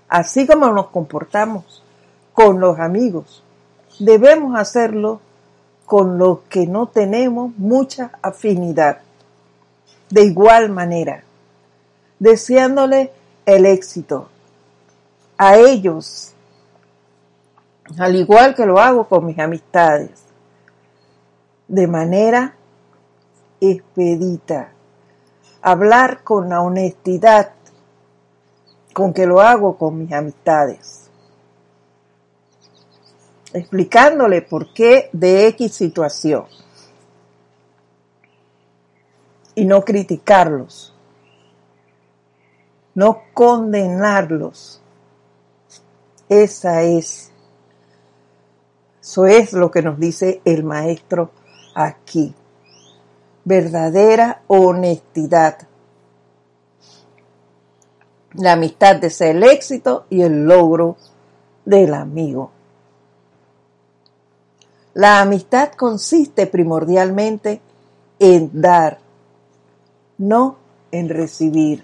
Así 0.07 0.47
como 0.47 0.71
nos 0.71 0.87
comportamos 0.87 1.83
con 2.31 2.61
los 2.61 2.79
amigos, 2.79 3.43
debemos 3.99 4.57
hacerlo 4.57 5.19
con 5.85 6.17
los 6.17 6.39
que 6.47 6.67
no 6.67 6.87
tenemos 6.87 7.51
mucha 7.57 8.11
afinidad. 8.21 8.99
De 10.09 10.23
igual 10.23 10.69
manera, 10.69 11.23
deseándole 12.17 13.11
el 13.45 13.65
éxito 13.65 14.29
a 15.37 15.57
ellos, 15.57 16.33
al 17.97 18.15
igual 18.15 18.55
que 18.55 18.65
lo 18.65 18.79
hago 18.79 19.07
con 19.07 19.25
mis 19.25 19.37
amistades, 19.39 20.25
de 21.67 21.87
manera 21.87 22.55
expedita. 23.59 24.71
Hablar 25.61 26.23
con 26.23 26.49
la 26.49 26.61
honestidad 26.61 27.51
con 28.93 29.13
que 29.13 29.25
lo 29.25 29.41
hago 29.41 29.77
con 29.77 29.97
mis 29.97 30.13
amistades. 30.13 31.09
Explicándole 33.51 34.41
por 34.41 34.73
qué 34.73 35.09
de 35.11 35.47
X 35.47 35.73
situación. 35.73 36.45
Y 39.55 39.65
no 39.65 39.81
criticarlos. 39.83 40.93
No 42.93 43.23
condenarlos. 43.33 44.81
Esa 46.29 46.81
es. 46.83 47.31
Eso 49.01 49.25
es 49.27 49.53
lo 49.53 49.69
que 49.69 49.81
nos 49.81 49.99
dice 49.99 50.41
el 50.45 50.63
maestro 50.63 51.31
aquí. 51.75 52.33
Verdadera 53.43 54.41
honestidad. 54.47 55.67
La 58.33 58.53
amistad 58.53 58.95
desea 58.97 59.29
el 59.29 59.43
éxito 59.43 60.07
y 60.09 60.21
el 60.21 60.45
logro 60.45 60.97
del 61.63 61.93
amigo. 61.93 62.51
La 64.95 65.21
amistad 65.21 65.73
consiste 65.73 66.47
primordialmente 66.47 67.61
en 68.17 68.49
dar, 68.61 68.99
no 70.17 70.57
en 70.91 71.09
recibir. 71.09 71.83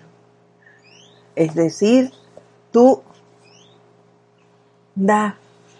Es 1.35 1.53
decir, 1.53 2.11
tú 2.71 3.01
da 5.05 5.37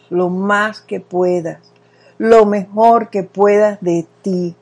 lo 0.10 0.30
más 0.30 0.82
que 0.82 1.00
puedas, 1.00 1.60
lo 2.18 2.46
mejor 2.46 3.10
que 3.10 3.24
puedas 3.24 3.80
de 3.82 4.06
ti 4.22 4.56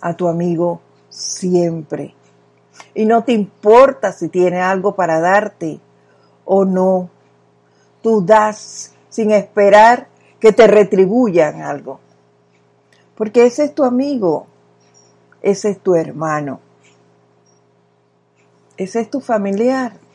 a 0.00 0.14
tu 0.14 0.28
amigo 0.28 0.80
siempre. 1.08 2.14
Y 2.94 3.06
no 3.06 3.24
te 3.24 3.32
importa 3.32 4.12
si 4.12 4.28
tiene 4.28 4.60
algo 4.60 4.94
para 4.94 5.20
darte 5.20 5.80
o 6.44 6.64
no. 6.64 7.10
Tú 8.02 8.24
das 8.24 8.92
sin 9.08 9.30
esperar 9.30 10.08
que 10.38 10.52
te 10.52 10.66
retribuyan 10.66 11.62
algo. 11.62 12.00
Porque 13.14 13.46
ese 13.46 13.64
es 13.64 13.74
tu 13.74 13.84
amigo, 13.84 14.46
ese 15.40 15.70
es 15.70 15.80
tu 15.80 15.94
hermano, 15.94 16.60
ese 18.76 19.00
es 19.00 19.10
tu 19.10 19.20
familiar. 19.20 20.05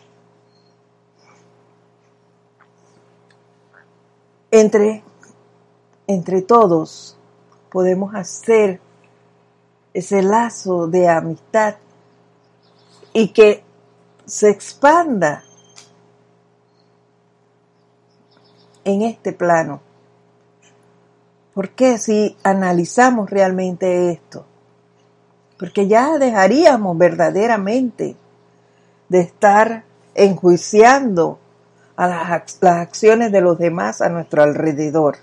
Entre, 4.51 5.01
entre 6.07 6.41
todos 6.41 7.17
podemos 7.69 8.13
hacer 8.13 8.81
ese 9.93 10.21
lazo 10.21 10.87
de 10.87 11.07
amistad 11.07 11.75
y 13.13 13.29
que 13.29 13.63
se 14.25 14.49
expanda 14.49 15.43
en 18.83 19.01
este 19.03 19.31
plano. 19.31 19.81
Porque 21.53 21.97
si 21.97 22.37
analizamos 22.43 23.29
realmente 23.29 24.11
esto? 24.11 24.45
Porque 25.59 25.87
ya 25.87 26.17
dejaríamos 26.17 26.97
verdaderamente 26.97 28.15
de 29.09 29.19
estar 29.19 29.83
enjuiciando 30.15 31.39
a 32.01 32.07
las, 32.07 32.57
las 32.61 32.77
acciones 32.79 33.31
de 33.31 33.41
los 33.41 33.59
demás 33.59 34.01
a 34.01 34.09
nuestro 34.09 34.41
alrededor. 34.41 35.17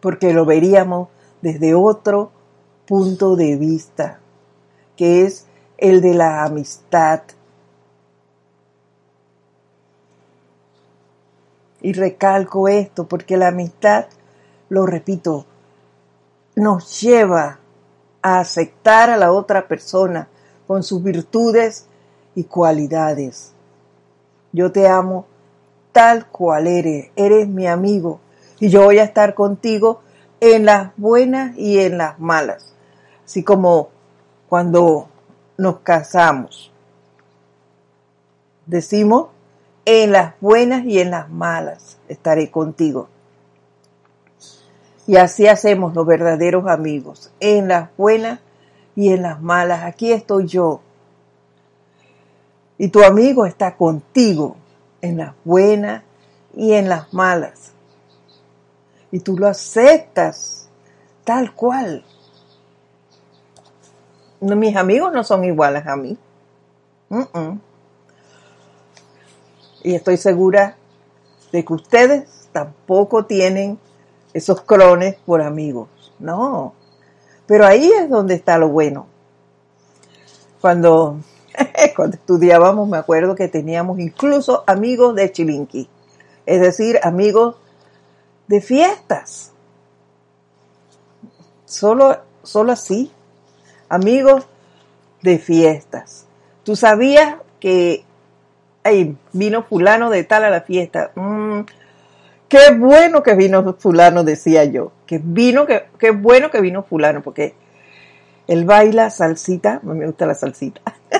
Porque 0.00 0.32
lo 0.32 0.44
veríamos 0.44 1.08
desde 1.42 1.74
otro 1.74 2.30
punto 2.86 3.34
de 3.34 3.56
vista 3.56 4.20
que 4.96 5.24
es 5.24 5.46
el 5.78 6.00
de 6.00 6.14
la 6.14 6.44
amistad. 6.44 7.22
Y 11.80 11.92
recalco 11.92 12.68
esto 12.68 13.08
porque 13.08 13.36
la 13.36 13.48
amistad, 13.48 14.06
lo 14.68 14.86
repito, 14.86 15.44
nos 16.54 17.00
lleva 17.00 17.58
a 18.22 18.38
aceptar 18.38 19.10
a 19.10 19.16
la 19.16 19.32
otra 19.32 19.66
persona 19.66 20.28
con 20.68 20.84
sus 20.84 21.02
virtudes 21.02 21.86
y 22.36 22.44
cualidades. 22.44 23.54
Yo 24.52 24.72
te 24.72 24.88
amo 24.88 25.26
tal 25.92 26.26
cual 26.26 26.66
eres, 26.66 27.10
eres 27.16 27.48
mi 27.48 27.66
amigo 27.66 28.20
y 28.58 28.68
yo 28.68 28.84
voy 28.84 28.98
a 28.98 29.04
estar 29.04 29.34
contigo 29.34 30.02
en 30.40 30.64
las 30.64 30.92
buenas 30.96 31.56
y 31.56 31.78
en 31.78 31.98
las 31.98 32.18
malas. 32.18 32.74
Así 33.24 33.42
como 33.42 33.90
cuando 34.48 35.08
nos 35.56 35.80
casamos. 35.80 36.72
Decimos, 38.66 39.28
en 39.84 40.12
las 40.12 40.34
buenas 40.40 40.84
y 40.84 41.00
en 41.00 41.10
las 41.10 41.28
malas 41.30 41.98
estaré 42.08 42.50
contigo. 42.50 43.08
Y 45.06 45.16
así 45.16 45.48
hacemos 45.48 45.94
los 45.94 46.06
verdaderos 46.06 46.68
amigos, 46.68 47.32
en 47.40 47.68
las 47.68 47.88
buenas 47.96 48.40
y 48.94 49.12
en 49.12 49.22
las 49.22 49.40
malas. 49.42 49.84
Aquí 49.84 50.12
estoy 50.12 50.46
yo. 50.46 50.80
Y 52.80 52.88
tu 52.88 53.04
amigo 53.04 53.44
está 53.44 53.76
contigo 53.76 54.56
en 55.02 55.18
las 55.18 55.34
buenas 55.44 56.02
y 56.56 56.72
en 56.72 56.88
las 56.88 57.12
malas. 57.12 57.72
Y 59.10 59.20
tú 59.20 59.36
lo 59.36 59.48
aceptas 59.48 60.70
tal 61.22 61.54
cual 61.54 62.02
mis 64.40 64.74
amigos 64.76 65.12
no 65.12 65.22
son 65.24 65.44
iguales 65.44 65.86
a 65.86 65.94
mí. 65.94 66.16
Y 69.82 69.94
estoy 69.94 70.16
segura 70.16 70.78
de 71.52 71.62
que 71.62 71.74
ustedes 71.74 72.48
tampoco 72.50 73.26
tienen 73.26 73.78
esos 74.32 74.62
clones 74.62 75.16
por 75.26 75.42
amigos. 75.42 75.90
No. 76.18 76.72
Pero 77.46 77.66
ahí 77.66 77.92
es 77.92 78.08
donde 78.08 78.36
está 78.36 78.56
lo 78.56 78.70
bueno. 78.70 79.06
Cuando, 80.62 81.18
cuando 81.96 82.16
estudiábamos, 82.16 82.88
me 82.88 82.98
acuerdo 82.98 83.34
que 83.34 83.48
teníamos 83.48 83.98
incluso 83.98 84.64
amigos 84.66 85.14
de 85.14 85.30
Chilinqui. 85.32 85.88
Es 86.46 86.60
decir, 86.60 86.98
amigos 87.02 87.56
de 88.46 88.60
fiestas. 88.60 89.52
Solo, 91.64 92.18
solo 92.42 92.72
así 92.72 93.12
amigos 93.90 94.46
de 95.20 95.38
fiestas. 95.38 96.26
Tú 96.64 96.76
sabías 96.76 97.34
que 97.58 98.04
ay, 98.82 99.16
vino 99.34 99.64
fulano 99.64 100.08
de 100.08 100.24
tal 100.24 100.44
a 100.44 100.50
la 100.50 100.62
fiesta. 100.62 101.10
Mm, 101.14 101.60
qué 102.48 102.72
bueno 102.78 103.22
que 103.22 103.34
vino 103.34 103.74
fulano, 103.78 104.24
decía 104.24 104.64
yo. 104.64 104.92
Que 105.04 105.20
vino, 105.22 105.66
qué 105.66 106.10
bueno 106.12 106.50
que 106.50 106.62
vino 106.62 106.82
fulano, 106.82 107.22
porque 107.22 107.54
él 108.46 108.64
baila 108.64 109.10
salsita, 109.10 109.80
me 109.82 110.06
gusta 110.06 110.24
la 110.24 110.34
salsita. 110.34 110.80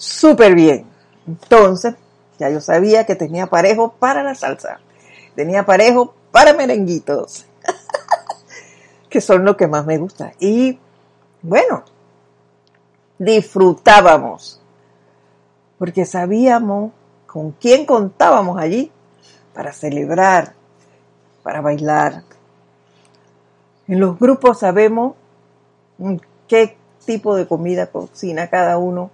Súper 0.00 0.54
bien. 0.54 0.86
Entonces, 1.26 1.94
ya 2.38 2.48
yo 2.48 2.62
sabía 2.62 3.04
que 3.04 3.16
tenía 3.16 3.48
parejo 3.48 3.92
para 3.98 4.22
la 4.22 4.34
salsa. 4.34 4.80
Tenía 5.34 5.66
parejo 5.66 6.14
para 6.30 6.54
merenguitos. 6.54 7.44
que 9.10 9.20
son 9.20 9.44
lo 9.44 9.58
que 9.58 9.66
más 9.66 9.84
me 9.84 9.98
gusta. 9.98 10.32
Y 10.40 10.78
bueno, 11.42 11.84
disfrutábamos, 13.18 14.62
porque 15.76 16.06
sabíamos 16.06 16.92
con 17.26 17.52
quién 17.52 17.84
contábamos 17.84 18.58
allí 18.58 18.90
para 19.52 19.74
celebrar, 19.74 20.54
para 21.42 21.60
bailar. 21.60 22.22
En 23.86 24.00
los 24.00 24.18
grupos 24.18 24.60
sabemos 24.60 25.12
qué 26.48 26.78
tipo 27.04 27.36
de 27.36 27.46
comida 27.46 27.88
cocina 27.88 28.48
cada 28.48 28.78
uno 28.78 29.10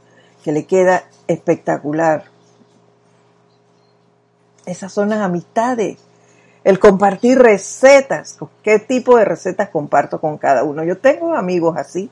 que 0.46 0.52
le 0.52 0.64
queda 0.64 1.02
espectacular. 1.26 2.26
Esas 4.64 4.92
son 4.92 5.08
las 5.08 5.18
amistades. 5.18 5.98
El 6.62 6.78
compartir 6.78 7.36
recetas. 7.36 8.38
¿Qué 8.62 8.78
tipo 8.78 9.18
de 9.18 9.24
recetas 9.24 9.70
comparto 9.70 10.20
con 10.20 10.38
cada 10.38 10.62
uno? 10.62 10.84
Yo 10.84 10.98
tengo 10.98 11.34
amigos 11.34 11.76
así 11.76 12.08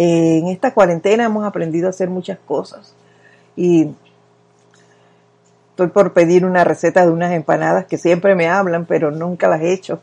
en 0.00 0.48
esta 0.48 0.74
cuarentena 0.74 1.24
hemos 1.24 1.44
aprendido 1.44 1.86
a 1.86 1.90
hacer 1.90 2.08
muchas 2.08 2.38
cosas 2.40 2.92
y 3.56 3.94
Estoy 5.70 5.88
por 5.90 6.12
pedir 6.12 6.44
una 6.44 6.64
receta 6.64 7.06
de 7.06 7.12
unas 7.12 7.30
empanadas 7.30 7.86
que 7.86 7.98
siempre 7.98 8.34
me 8.34 8.48
hablan, 8.48 8.84
pero 8.84 9.12
nunca 9.12 9.46
las 9.46 9.60
he 9.60 9.72
hecho. 9.72 10.00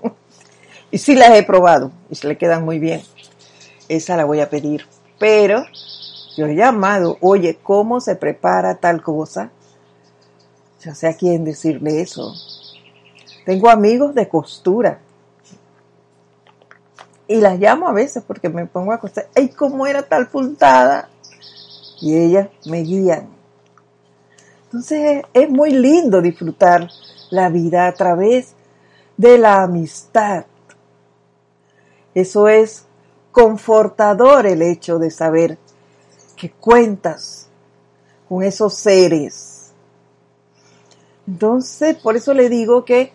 y 0.92 0.98
sí 0.98 1.16
las 1.16 1.30
he 1.30 1.42
probado 1.42 1.90
y 2.08 2.14
se 2.14 2.28
le 2.28 2.38
quedan 2.38 2.64
muy 2.64 2.78
bien. 2.78 3.02
Esa 3.88 4.16
la 4.16 4.24
voy 4.24 4.38
a 4.38 4.48
pedir. 4.48 4.86
Pero 5.18 5.64
yo 6.36 6.46
he 6.46 6.54
llamado, 6.54 7.16
oye, 7.20 7.58
¿cómo 7.62 8.00
se 8.00 8.14
prepara 8.14 8.76
tal 8.76 9.02
cosa? 9.02 9.50
Ya 10.80 10.94
sé 10.94 11.08
a 11.08 11.16
quién 11.16 11.44
decirle 11.44 12.02
eso. 12.02 12.34
Tengo 13.46 13.70
amigos 13.70 14.14
de 14.14 14.28
costura. 14.28 15.00
Y 17.26 17.36
las 17.36 17.58
llamo 17.58 17.88
a 17.88 17.92
veces 17.92 18.22
porque 18.24 18.50
me 18.50 18.66
pongo 18.66 18.92
a 18.92 19.00
costar. 19.00 19.28
¡Ay, 19.34 19.48
cómo 19.48 19.86
era 19.86 20.02
tal 20.02 20.28
puntada! 20.28 21.08
Y 22.00 22.14
ellas 22.14 22.48
me 22.66 22.82
guían. 22.82 23.28
Entonces 24.64 25.22
es 25.32 25.48
muy 25.48 25.70
lindo 25.70 26.20
disfrutar 26.20 26.88
la 27.30 27.48
vida 27.48 27.86
a 27.86 27.92
través 27.92 28.54
de 29.16 29.38
la 29.38 29.62
amistad. 29.62 30.44
Eso 32.14 32.48
es 32.48 32.84
confortador 33.32 34.46
el 34.46 34.60
hecho 34.60 34.98
de 34.98 35.10
saber 35.10 35.58
que 36.36 36.50
cuentas 36.50 37.48
con 38.28 38.42
esos 38.42 38.74
seres. 38.74 39.72
Entonces, 41.26 41.96
por 41.96 42.16
eso 42.16 42.32
le 42.34 42.48
digo 42.48 42.84
que 42.84 43.12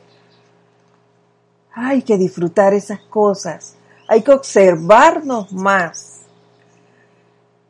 hay 1.73 2.01
que 2.01 2.17
disfrutar 2.17 2.73
esas 2.73 2.99
cosas, 3.01 3.75
hay 4.07 4.21
que 4.21 4.31
observarnos 4.31 5.53
más 5.53 6.21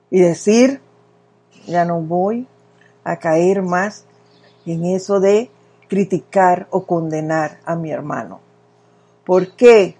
y 0.09 0.19
decir, 0.19 0.81
ya 1.67 1.85
no 1.85 2.01
voy 2.01 2.47
a 3.03 3.17
caer 3.17 3.61
más 3.61 4.05
en 4.65 4.85
eso 4.85 5.19
de 5.19 5.51
criticar 5.87 6.67
o 6.71 6.85
condenar 6.85 7.59
a 7.65 7.75
mi 7.75 7.91
hermano. 7.91 8.39
¿Por 9.25 9.55
qué? 9.55 9.95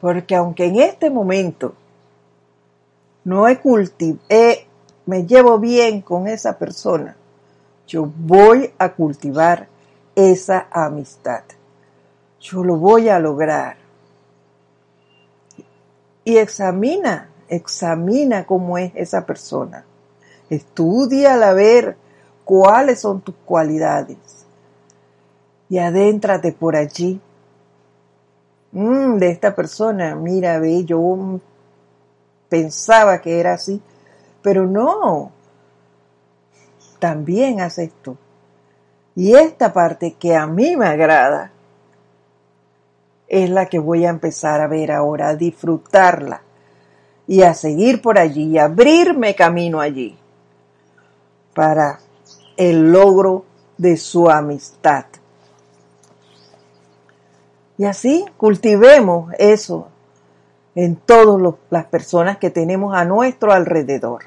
Porque 0.00 0.34
aunque 0.34 0.66
en 0.66 0.80
este 0.80 1.08
momento 1.08 1.74
no 3.26 3.48
he 3.48 3.58
cultivado, 3.58 4.20
me 5.04 5.26
llevo 5.26 5.58
bien 5.58 6.00
con 6.00 6.28
esa 6.28 6.56
persona, 6.58 7.16
yo 7.88 8.08
voy 8.16 8.72
a 8.78 8.92
cultivar 8.92 9.66
esa 10.14 10.68
amistad. 10.70 11.42
Yo 12.40 12.62
lo 12.62 12.76
voy 12.76 13.08
a 13.08 13.18
lograr. 13.18 13.78
Y 16.22 16.36
examina, 16.36 17.28
examina 17.48 18.46
cómo 18.46 18.78
es 18.78 18.92
esa 18.94 19.26
persona. 19.26 19.84
Estudia 20.48 21.34
a 21.34 21.52
ver 21.52 21.96
cuáles 22.44 23.00
son 23.00 23.22
tus 23.22 23.34
cualidades. 23.44 24.46
Y 25.68 25.78
adéntrate 25.78 26.52
por 26.52 26.76
allí. 26.76 27.20
Mm, 28.70 29.16
de 29.16 29.30
esta 29.30 29.52
persona, 29.56 30.14
mira, 30.14 30.60
ve, 30.60 30.84
yo 30.84 31.40
pensaba 32.48 33.20
que 33.20 33.40
era 33.40 33.54
así, 33.54 33.80
pero 34.42 34.66
no, 34.66 35.32
también 36.98 37.60
hace 37.60 37.84
esto. 37.84 38.16
Y 39.14 39.34
esta 39.34 39.72
parte 39.72 40.14
que 40.18 40.36
a 40.36 40.46
mí 40.46 40.76
me 40.76 40.86
agrada 40.86 41.50
es 43.28 43.50
la 43.50 43.66
que 43.66 43.78
voy 43.78 44.04
a 44.04 44.10
empezar 44.10 44.60
a 44.60 44.68
ver 44.68 44.92
ahora, 44.92 45.28
a 45.28 45.36
disfrutarla 45.36 46.42
y 47.26 47.42
a 47.42 47.54
seguir 47.54 48.00
por 48.02 48.18
allí 48.18 48.56
abrirme 48.58 49.34
camino 49.34 49.80
allí 49.80 50.16
para 51.54 51.98
el 52.56 52.92
logro 52.92 53.44
de 53.78 53.96
su 53.96 54.30
amistad. 54.30 55.06
Y 57.78 57.84
así 57.84 58.24
cultivemos 58.36 59.32
eso 59.38 59.88
en 60.76 60.94
todas 60.94 61.54
las 61.70 61.86
personas 61.86 62.36
que 62.36 62.50
tenemos 62.50 62.94
a 62.94 63.04
nuestro 63.04 63.52
alrededor. 63.52 64.24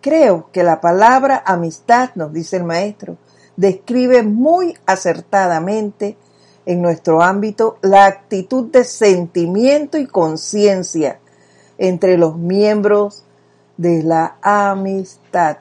Creo 0.00 0.50
que 0.52 0.62
la 0.62 0.80
palabra 0.80 1.42
amistad, 1.44 2.10
nos 2.14 2.32
dice 2.32 2.58
el 2.58 2.64
maestro, 2.64 3.18
describe 3.56 4.22
muy 4.22 4.78
acertadamente 4.86 6.16
en 6.64 6.80
nuestro 6.80 7.22
ámbito 7.22 7.78
la 7.82 8.06
actitud 8.06 8.70
de 8.70 8.84
sentimiento 8.84 9.98
y 9.98 10.06
conciencia 10.06 11.18
entre 11.76 12.18
los 12.18 12.36
miembros 12.36 13.24
de 13.76 14.04
la 14.04 14.36
amistad. 14.42 15.56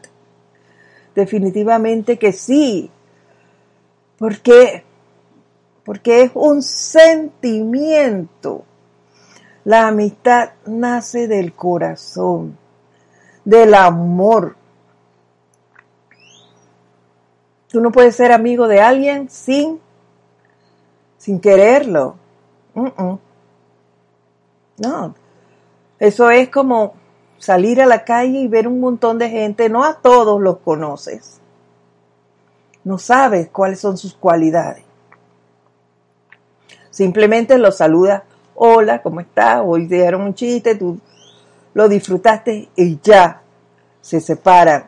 Definitivamente 1.15 2.19
que 2.19 2.31
sí. 2.31 2.91
¿Por 4.19 4.41
qué? 4.41 4.84
Porque 5.85 6.23
es 6.23 6.31
un 6.33 6.63
sentimiento. 6.63 8.63
La 9.63 9.87
amistad 9.87 10.51
nace 10.65 11.27
del 11.27 11.53
corazón, 11.53 12.57
del 13.43 13.73
amor. 13.73 14.55
Tú 17.69 17.81
no 17.81 17.91
puedes 17.91 18.15
ser 18.15 18.31
amigo 18.31 18.67
de 18.67 18.81
alguien 18.81 19.29
sin, 19.29 19.79
sin 21.17 21.39
quererlo. 21.39 22.15
No. 24.77 25.15
Eso 25.99 26.29
es 26.29 26.49
como 26.49 26.93
salir 27.37 27.81
a 27.81 27.85
la 27.85 28.03
calle 28.03 28.39
y 28.39 28.47
ver 28.47 28.67
un 28.67 28.79
montón 28.79 29.17
de 29.17 29.29
gente. 29.29 29.69
No 29.69 29.83
a 29.83 29.95
todos 29.95 30.41
los 30.41 30.57
conoces. 30.59 31.39
No 32.83 32.97
sabes 32.97 33.49
cuáles 33.49 33.79
son 33.79 33.97
sus 33.97 34.13
cualidades. 34.13 34.84
Simplemente 36.95 37.57
los 37.57 37.75
saludas. 37.75 38.23
Hola, 38.55 39.01
¿cómo 39.01 39.19
estás? 39.19 39.61
Hoy 39.65 39.85
te 39.85 39.95
dieron 39.95 40.21
un 40.21 40.33
chiste, 40.33 40.75
tú 40.75 40.97
lo 41.73 41.89
disfrutaste 41.89 42.69
y 42.73 42.99
ya 43.03 43.41
se 43.99 44.21
separan. 44.21 44.85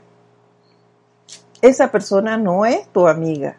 Esa 1.62 1.92
persona 1.92 2.38
no 2.38 2.66
es 2.66 2.88
tu 2.94 3.10
amiga. 3.10 3.58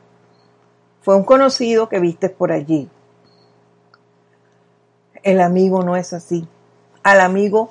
Fue 1.02 1.14
un 1.14 1.24
conocido 1.24 1.90
que 1.90 2.00
viste 2.00 2.30
por 2.30 2.50
allí. 2.50 2.88
El 5.22 5.42
amigo 5.42 5.82
no 5.82 5.94
es 5.94 6.14
así. 6.14 6.48
Al 7.02 7.20
amigo 7.20 7.68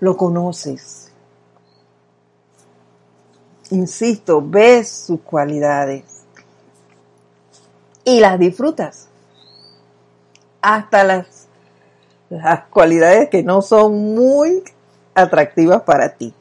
lo 0.00 0.18
conoces. 0.18 1.10
Insisto, 3.70 4.42
ves 4.44 4.90
sus 4.90 5.20
cualidades 5.22 6.24
y 8.04 8.20
las 8.20 8.38
disfrutas. 8.38 9.09
Hasta 10.62 11.04
las, 11.04 11.48
las 12.28 12.64
cualidades 12.64 13.28
que 13.30 13.42
no 13.42 13.62
son 13.62 14.14
muy 14.14 14.62
atractivas 15.14 15.82
para 15.82 16.16
ti. 16.16 16.34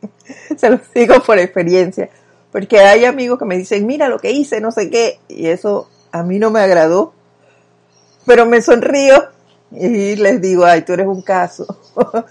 Se 0.56 0.70
los 0.70 0.80
digo 0.94 1.20
por 1.20 1.38
experiencia. 1.38 2.10
Porque 2.52 2.80
hay 2.80 3.04
amigos 3.04 3.38
que 3.38 3.44
me 3.44 3.58
dicen, 3.58 3.86
mira 3.86 4.08
lo 4.08 4.18
que 4.18 4.32
hice, 4.32 4.60
no 4.60 4.70
sé 4.70 4.90
qué. 4.90 5.20
Y 5.28 5.46
eso 5.46 5.88
a 6.12 6.22
mí 6.22 6.38
no 6.38 6.50
me 6.50 6.60
agradó. 6.60 7.12
Pero 8.24 8.46
me 8.46 8.62
sonrío 8.62 9.28
y 9.70 10.16
les 10.16 10.40
digo, 10.40 10.64
ay, 10.64 10.82
tú 10.82 10.92
eres 10.92 11.06
un 11.06 11.22
caso. 11.22 11.66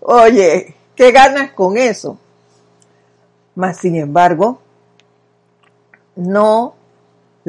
Oye, 0.00 0.74
¿qué 0.94 1.12
ganas 1.12 1.52
con 1.52 1.76
eso? 1.76 2.18
Mas, 3.54 3.78
sin 3.78 3.96
embargo, 3.96 4.60
no 6.16 6.74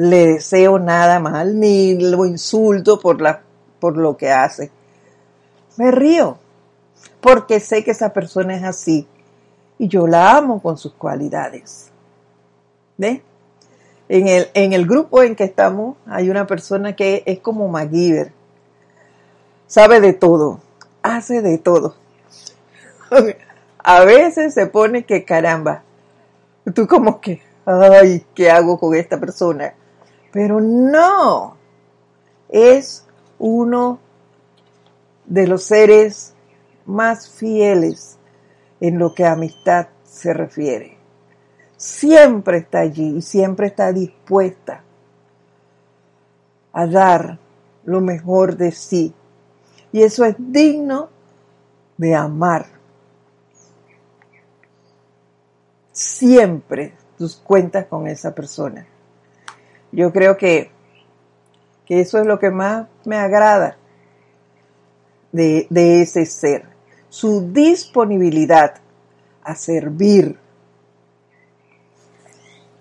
le 0.02 0.26
deseo 0.26 0.78
nada 0.78 1.20
mal, 1.20 1.58
ni 1.58 1.94
lo 1.94 2.26
insulto 2.26 2.98
por, 2.98 3.20
la, 3.20 3.42
por 3.78 3.96
lo 3.96 4.16
que 4.16 4.30
hace. 4.30 4.70
Me 5.76 5.90
río, 5.90 6.38
porque 7.20 7.60
sé 7.60 7.84
que 7.84 7.92
esa 7.92 8.12
persona 8.12 8.56
es 8.56 8.64
así 8.64 9.06
y 9.78 9.88
yo 9.88 10.06
la 10.06 10.36
amo 10.36 10.60
con 10.60 10.76
sus 10.76 10.92
cualidades. 10.94 11.90
¿Ve? 12.96 13.22
En 14.08 14.28
el, 14.28 14.48
en 14.54 14.72
el 14.72 14.86
grupo 14.86 15.22
en 15.22 15.36
que 15.36 15.44
estamos 15.44 15.96
hay 16.06 16.30
una 16.30 16.46
persona 16.46 16.96
que 16.96 17.22
es 17.24 17.38
como 17.38 17.68
MacGyver. 17.68 18.32
Sabe 19.68 20.00
de 20.00 20.12
todo, 20.12 20.60
hace 21.02 21.42
de 21.42 21.58
todo. 21.58 21.94
A 23.84 24.04
veces 24.04 24.54
se 24.54 24.66
pone 24.66 25.04
que 25.04 25.24
caramba, 25.24 25.82
tú 26.74 26.86
como 26.86 27.20
que, 27.20 27.40
ay, 27.64 28.24
¿qué 28.34 28.50
hago 28.50 28.78
con 28.78 28.94
esta 28.94 29.18
persona? 29.18 29.74
Pero 30.32 30.60
no, 30.60 31.56
es 32.48 33.06
uno 33.38 33.98
de 35.26 35.46
los 35.46 35.64
seres 35.64 36.34
más 36.86 37.28
fieles 37.28 38.18
en 38.80 38.98
lo 38.98 39.14
que 39.14 39.24
a 39.24 39.32
amistad 39.32 39.88
se 40.04 40.32
refiere. 40.32 40.98
Siempre 41.76 42.58
está 42.58 42.80
allí 42.80 43.16
y 43.16 43.22
siempre 43.22 43.68
está 43.68 43.92
dispuesta 43.92 44.82
a 46.72 46.86
dar 46.86 47.38
lo 47.84 48.00
mejor 48.00 48.56
de 48.56 48.72
sí. 48.72 49.14
Y 49.92 50.02
eso 50.02 50.24
es 50.24 50.34
digno 50.38 51.10
de 51.98 52.14
amar 52.14 52.82
siempre 55.92 56.94
tú 57.18 57.30
cuentas 57.44 57.86
con 57.86 58.06
esa 58.06 58.34
persona. 58.34 58.86
Yo 59.92 60.10
creo 60.10 60.38
que, 60.38 60.70
que 61.84 62.00
eso 62.00 62.18
es 62.18 62.26
lo 62.26 62.38
que 62.38 62.50
más 62.50 62.88
me 63.04 63.16
agrada 63.16 63.76
de, 65.30 65.66
de 65.68 66.00
ese 66.00 66.24
ser, 66.24 66.64
su 67.10 67.52
disponibilidad 67.52 68.76
a 69.42 69.54
servir. 69.54 70.38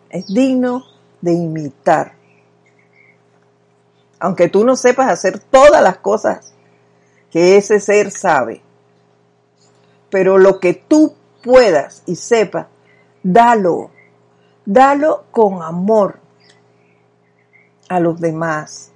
Es 0.09 0.27
digno 0.27 0.85
de 1.19 1.33
imitar. 1.33 2.13
Aunque 4.17 4.47
tú 4.47 4.63
no 4.63 4.77
sepas 4.77 5.11
hacer 5.11 5.39
todas 5.39 5.83
las 5.83 5.97
cosas 5.97 6.53
que 7.29 7.57
ese 7.57 7.81
ser 7.81 8.11
sabe, 8.11 8.61
pero 10.09 10.37
lo 10.37 10.59
que 10.59 10.73
tú 10.73 11.15
puedas 11.43 12.03
y 12.05 12.15
sepas, 12.15 12.67
dalo, 13.23 13.91
dalo 14.65 15.25
con 15.31 15.61
amor 15.61 16.20
a 17.91 17.99
los 17.99 18.21
demás. 18.21 18.89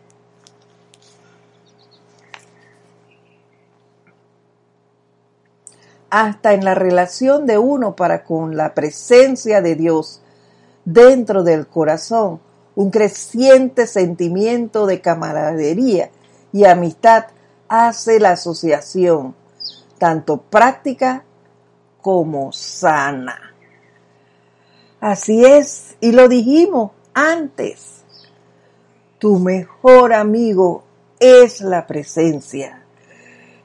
Hasta 6.10 6.54
en 6.54 6.64
la 6.64 6.76
relación 6.76 7.46
de 7.46 7.58
uno 7.58 7.98
para 7.98 8.24
con 8.24 8.56
la 8.56 8.74
presencia 8.74 9.62
de 9.62 9.76
Dios 9.76 10.22
dentro 10.86 11.44
del 11.44 11.68
corazón, 11.68 12.40
un 12.76 12.90
creciente 12.90 13.86
sentimiento 13.86 14.86
de 14.86 15.02
camaradería 15.02 16.10
y 16.54 16.64
amistad 16.64 17.26
hace 17.68 18.22
la 18.22 18.32
asociación 18.32 19.36
tanto 19.98 20.38
práctica 20.38 21.26
como 22.02 22.54
sana. 22.54 23.54
Así 25.02 25.44
es, 25.44 25.98
y 26.00 26.14
lo 26.14 26.30
dijimos 26.30 26.92
antes, 27.14 28.05
tu 29.20 29.40
mejor 29.40 30.14
amigo 30.14 30.84
es 31.20 31.62
la 31.62 31.88
presencia. 31.88 32.84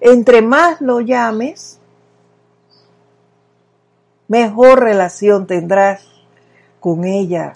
Entre 0.00 0.42
más 0.42 0.80
lo 0.80 1.00
llames, 1.00 1.78
mejor 4.28 4.80
relación 4.80 5.46
tendrás 5.46 6.02
con 6.80 7.04
ella. 7.04 7.52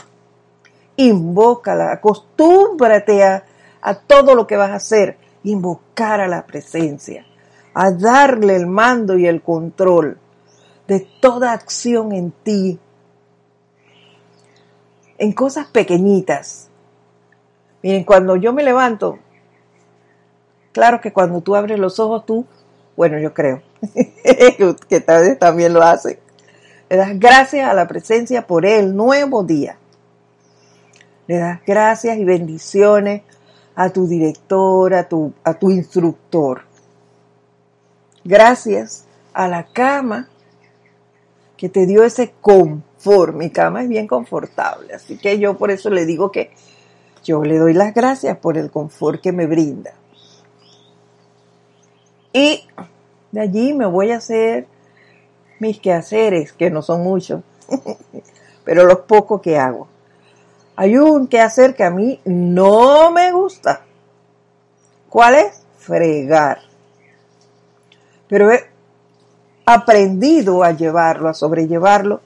Invócala, 0.97 1.93
acostúmbrate 1.93 3.25
a, 3.25 3.45
a 3.81 3.95
todo 3.95 4.35
lo 4.35 4.47
que 4.47 4.57
vas 4.57 4.71
a 4.71 4.77
hacer, 4.77 5.17
invocar 5.43 6.21
a 6.21 6.29
la 6.29 6.47
presencia 6.47 7.25
a 7.75 7.91
darle 7.91 8.57
el 8.57 8.69
mando 8.69 9.19
y 9.19 9.27
el 9.27 9.43
control 9.43 10.19
de 10.87 11.01
toda 11.21 11.53
acción 11.53 12.13
en 12.13 12.31
ti, 12.31 12.79
en 15.19 15.33
cosas 15.33 15.67
pequeñitas. 15.67 16.71
Miren, 17.85 18.03
cuando 18.03 18.35
yo 18.35 18.53
me 18.53 18.65
levanto, 18.65 19.19
claro 20.73 21.01
que 21.01 21.13
cuando 21.13 21.41
tú 21.43 21.55
abres 21.55 21.79
los 21.79 22.01
ojos, 22.01 22.27
tú, 22.27 22.47
bueno, 22.97 23.21
yo 23.21 23.33
creo 23.33 23.63
que 24.89 25.01
también 25.39 25.73
lo 25.73 25.83
hace, 25.83 26.19
le 26.89 26.97
das 26.97 27.17
gracias 27.21 27.69
a 27.69 27.75
la 27.75 27.87
presencia 27.87 28.47
por 28.47 28.65
el 28.65 28.97
nuevo 28.97 29.45
día. 29.45 29.77
Le 31.27 31.37
das 31.37 31.61
gracias 31.65 32.17
y 32.17 32.25
bendiciones 32.25 33.23
a 33.77 33.91
tu 33.91 34.09
director, 34.09 34.95
a 34.95 35.07
tu, 35.07 35.33
a 35.45 35.55
tu 35.55 35.71
instructor 35.71 36.63
gracias 38.25 39.05
a 39.33 39.49
la 39.49 39.65
cama 39.65 40.29
que 41.57 41.69
te 41.69 41.87
dio 41.87 42.03
ese 42.05 42.33
confort. 42.41 43.35
Mi 43.35 43.51
cama 43.51 43.83
es 43.83 43.89
bien 43.89 44.07
confortable, 44.07 44.95
así 44.95 45.17
que 45.19 45.39
yo 45.39 45.57
por 45.57 45.71
eso 45.71 45.91
le 45.91 46.07
digo 46.07 46.33
que 46.33 46.51
yo 47.25 47.43
le 47.43 47.59
doy 47.59 47.73
las 47.73 47.93
gracias 47.93 48.39
por 48.39 48.57
el 48.57 48.71
confort 48.71 49.21
que 49.21 49.33
me 49.33 49.47
brinda. 49.47 49.95
Y 52.33 52.65
de 53.33 53.41
allí 53.41 53.75
me 53.75 53.87
voy 53.87 54.13
a 54.13 54.19
hacer 54.19 54.69
mis 55.59 55.81
quehaceres, 55.81 56.53
que 56.53 56.71
no 56.71 56.83
son 56.83 57.03
muchos, 57.03 57.43
pero 58.65 58.85
los 58.85 59.01
pocos 59.01 59.41
que 59.41 59.59
hago. 59.59 59.89
Hay 60.77 60.97
un 60.97 61.27
quehacer 61.27 61.75
que 61.75 61.83
a 61.83 61.91
mí 61.91 62.21
no 62.25 63.11
me 63.11 63.33
gusta. 63.33 63.83
¿Cuál 65.09 65.35
es? 65.35 65.65
Fregar 65.79 66.75
pero 68.29 68.51
he 68.51 68.65
aprendido 69.67 70.65
a 70.65 70.73
llevarlo, 70.73 71.29
a 71.29 71.35
sobrellevarlo. 71.35 72.21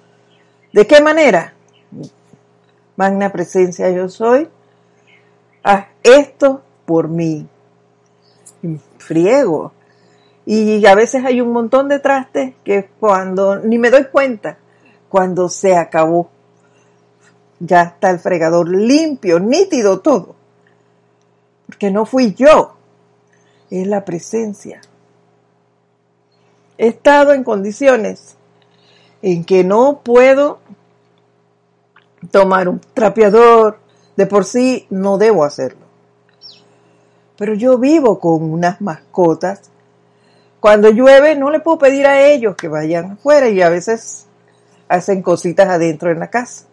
¿De 0.72 0.86
qué 0.86 1.02
manera? 1.02 1.54
Magna 2.96 3.30
presencia 3.30 3.90
yo 3.90 4.08
soy. 4.08 4.48
Haz 5.62 5.86
esto 6.02 6.62
por 6.86 7.08
mí. 7.08 7.46
Friego. 8.98 9.72
Y 10.46 10.84
a 10.86 10.94
veces 10.94 11.24
hay 11.24 11.40
un 11.40 11.52
montón 11.52 11.88
de 11.88 11.98
trastes 11.98 12.54
que 12.64 12.88
cuando 12.98 13.56
ni 13.56 13.78
me 13.78 13.90
doy 13.90 14.06
cuenta, 14.06 14.58
cuando 15.08 15.48
se 15.48 15.76
acabó, 15.76 16.30
ya 17.60 17.82
está 17.82 18.10
el 18.10 18.18
fregador 18.18 18.68
limpio, 18.68 19.38
nítido 19.40 20.00
todo. 20.00 20.34
Porque 21.66 21.90
no 21.90 22.06
fui 22.06 22.34
yo, 22.34 22.76
es 23.70 23.86
la 23.86 24.04
presencia 24.04 24.80
he 26.78 26.86
estado 26.86 27.32
en 27.32 27.44
condiciones 27.44 28.36
en 29.20 29.44
que 29.44 29.64
no 29.64 30.00
puedo 30.02 30.60
tomar 32.30 32.68
un 32.68 32.80
trapeador, 32.94 33.80
de 34.18 34.26
por 34.26 34.44
sí 34.44 34.84
no 34.90 35.16
debo 35.16 35.44
hacerlo. 35.44 35.86
Pero 37.36 37.54
yo 37.54 37.78
vivo 37.78 38.18
con 38.18 38.42
unas 38.50 38.80
mascotas. 38.80 39.70
Cuando 40.58 40.90
llueve 40.90 41.36
no 41.36 41.50
le 41.50 41.60
puedo 41.60 41.78
pedir 41.78 42.04
a 42.04 42.20
ellos 42.20 42.56
que 42.56 42.66
vayan 42.66 43.12
afuera 43.12 43.48
y 43.48 43.62
a 43.62 43.68
veces 43.68 44.26
hacen 44.88 45.22
cositas 45.22 45.68
adentro 45.68 46.10
en 46.10 46.18
la 46.18 46.30
casa. 46.30 46.66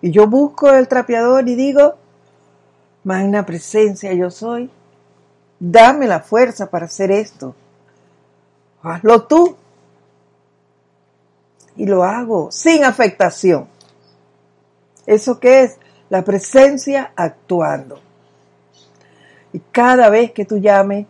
Y 0.00 0.12
yo 0.12 0.28
busco 0.28 0.70
el 0.70 0.86
trapeador 0.86 1.48
y 1.48 1.56
digo, 1.56 1.96
magna 3.02 3.44
presencia 3.44 4.12
yo 4.12 4.30
soy, 4.30 4.70
dame 5.58 6.06
la 6.06 6.20
fuerza 6.20 6.70
para 6.70 6.86
hacer 6.86 7.10
esto 7.10 7.56
hazlo 8.82 9.24
tú. 9.24 9.56
Y 11.74 11.86
lo 11.86 12.04
hago 12.04 12.50
sin 12.52 12.84
afectación. 12.84 13.68
¿Eso 15.04 15.40
qué 15.40 15.62
es? 15.62 15.78
La 16.10 16.22
presencia 16.22 17.12
actuando. 17.14 18.00
Y 19.52 19.60
cada 19.72 20.08
vez 20.10 20.32
que 20.32 20.44
tú 20.44 20.58
llames 20.58 21.06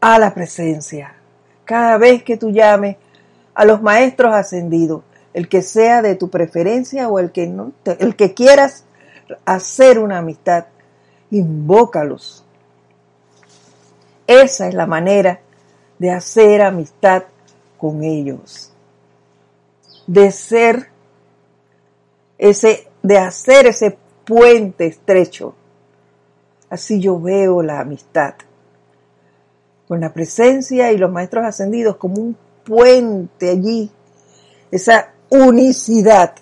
a 0.00 0.18
la 0.18 0.34
presencia, 0.34 1.14
cada 1.64 1.96
vez 1.98 2.22
que 2.22 2.36
tú 2.36 2.50
llames 2.50 2.96
a 3.54 3.64
los 3.64 3.82
maestros 3.82 4.34
ascendidos, 4.34 5.02
el 5.32 5.48
que 5.48 5.62
sea 5.62 6.02
de 6.02 6.14
tu 6.14 6.30
preferencia 6.30 7.08
o 7.08 7.18
el 7.18 7.32
que 7.32 7.46
no, 7.46 7.72
el 7.84 8.14
que 8.16 8.34
quieras 8.34 8.84
hacer 9.44 9.98
una 9.98 10.18
amistad, 10.18 10.66
invócalos. 11.30 12.44
Esa 14.26 14.68
es 14.68 14.74
la 14.74 14.86
manera 14.86 15.40
de 15.98 16.10
hacer 16.10 16.62
amistad 16.62 17.24
con 17.78 18.02
ellos, 18.04 18.72
de 20.06 20.30
ser 20.30 20.88
ese, 22.38 22.88
de 23.04 23.18
hacer 23.18 23.66
ese 23.66 23.98
puente 24.24 24.86
estrecho. 24.86 25.54
Así 26.70 27.00
yo 27.00 27.20
veo 27.20 27.62
la 27.62 27.80
amistad, 27.80 28.34
con 29.86 30.00
la 30.00 30.14
presencia 30.14 30.90
y 30.90 30.96
los 30.96 31.12
maestros 31.12 31.44
ascendidos 31.44 31.96
como 31.96 32.14
un 32.14 32.36
puente 32.64 33.50
allí, 33.50 33.90
esa 34.70 35.12
unicidad. 35.28 36.34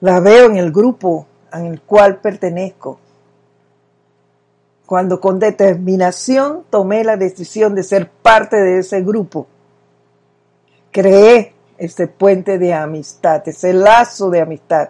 La 0.00 0.18
veo 0.20 0.46
en 0.46 0.56
el 0.56 0.72
grupo 0.72 1.26
en 1.52 1.66
el 1.66 1.82
cual 1.82 2.20
pertenezco 2.20 2.98
cuando 4.86 5.20
con 5.20 5.38
determinación 5.38 6.64
tomé 6.70 7.04
la 7.04 7.18
decisión 7.18 7.74
de 7.74 7.82
ser 7.82 8.08
parte 8.08 8.56
de 8.56 8.78
ese 8.78 9.02
grupo. 9.02 9.46
Creé 10.90 11.52
ese 11.76 12.06
puente 12.06 12.56
de 12.56 12.72
amistad, 12.72 13.46
ese 13.46 13.74
lazo 13.74 14.30
de 14.30 14.40
amistad 14.40 14.88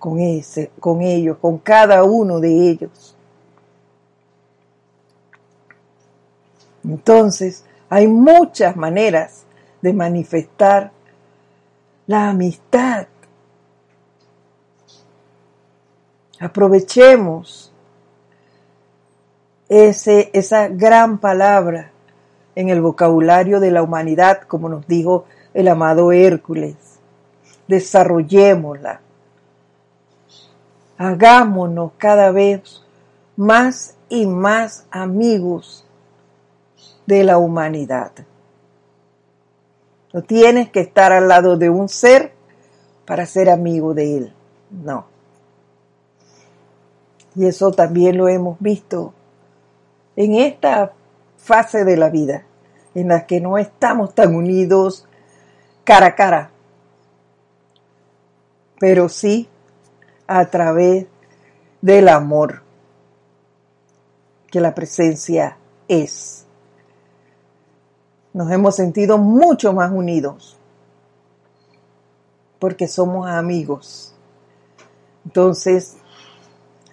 con, 0.00 0.18
ese, 0.18 0.72
con 0.80 1.02
ellos, 1.02 1.36
con 1.38 1.58
cada 1.58 2.02
uno 2.02 2.40
de 2.40 2.70
ellos. 2.70 3.14
Entonces, 6.82 7.64
hay 7.90 8.08
muchas 8.08 8.74
maneras 8.76 9.44
de 9.82 9.92
manifestar 9.92 10.90
la 12.06 12.30
amistad. 12.30 13.06
Aprovechemos 16.40 17.70
esa 19.68 20.68
gran 20.68 21.18
palabra 21.18 21.92
en 22.54 22.70
el 22.70 22.80
vocabulario 22.80 23.60
de 23.60 23.70
la 23.70 23.82
humanidad, 23.82 24.40
como 24.48 24.70
nos 24.70 24.86
dijo 24.88 25.26
el 25.52 25.68
amado 25.68 26.10
Hércules. 26.10 26.74
Desarrollémosla. 27.68 29.02
Hagámonos 31.02 31.92
cada 31.96 32.30
vez 32.30 32.84
más 33.34 33.96
y 34.10 34.26
más 34.26 34.86
amigos 34.90 35.86
de 37.06 37.24
la 37.24 37.38
humanidad. 37.38 38.12
No 40.12 40.20
tienes 40.20 40.68
que 40.68 40.80
estar 40.80 41.10
al 41.10 41.26
lado 41.26 41.56
de 41.56 41.70
un 41.70 41.88
ser 41.88 42.34
para 43.06 43.24
ser 43.24 43.48
amigo 43.48 43.94
de 43.94 44.18
él. 44.18 44.34
No. 44.70 45.06
Y 47.34 47.46
eso 47.46 47.72
también 47.72 48.18
lo 48.18 48.28
hemos 48.28 48.58
visto 48.60 49.14
en 50.16 50.34
esta 50.34 50.92
fase 51.38 51.86
de 51.86 51.96
la 51.96 52.10
vida, 52.10 52.44
en 52.94 53.08
la 53.08 53.24
que 53.24 53.40
no 53.40 53.56
estamos 53.56 54.14
tan 54.14 54.34
unidos 54.34 55.08
cara 55.82 56.08
a 56.08 56.14
cara, 56.14 56.50
pero 58.78 59.08
sí 59.08 59.48
a 60.32 60.48
través 60.48 61.06
del 61.82 62.08
amor 62.08 62.62
que 64.48 64.60
la 64.60 64.76
presencia 64.76 65.58
es. 65.88 66.46
Nos 68.32 68.48
hemos 68.52 68.76
sentido 68.76 69.18
mucho 69.18 69.72
más 69.72 69.90
unidos 69.90 70.56
porque 72.60 72.86
somos 72.86 73.28
amigos. 73.28 74.14
Entonces, 75.24 75.96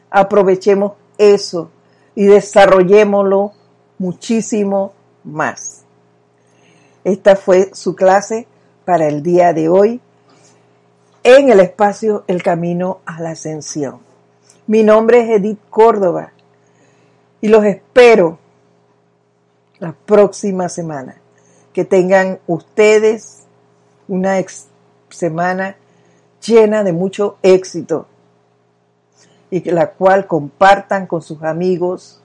aprovechemos 0.09 0.93
eso 1.19 1.69
y 2.15 2.25
desarrollémoslo 2.25 3.51
muchísimo 3.99 4.93
más. 5.23 5.83
Esta 7.03 7.35
fue 7.35 7.69
su 7.75 7.95
clase 7.95 8.47
para 8.83 9.07
el 9.07 9.21
día 9.21 9.53
de 9.53 9.69
hoy 9.69 10.01
en 11.28 11.49
el 11.49 11.59
espacio 11.59 12.23
El 12.28 12.41
Camino 12.41 13.01
a 13.05 13.19
la 13.19 13.32
Ascensión. 13.32 13.99
Mi 14.65 14.82
nombre 14.82 15.19
es 15.19 15.41
Edith 15.41 15.59
Córdoba 15.69 16.32
y 17.41 17.49
los 17.49 17.65
espero 17.65 18.39
la 19.80 19.91
próxima 19.91 20.69
semana. 20.69 21.17
Que 21.73 21.84
tengan 21.84 22.39
ustedes 22.47 23.39
una 24.07 24.38
semana 25.09 25.75
llena 26.41 26.86
de 26.86 26.93
mucho 26.93 27.38
éxito 27.41 28.07
y 29.51 29.59
que 29.59 29.73
la 29.73 29.91
cual 29.91 30.28
compartan 30.28 31.07
con 31.07 31.21
sus 31.21 31.43
amigos 31.43 32.21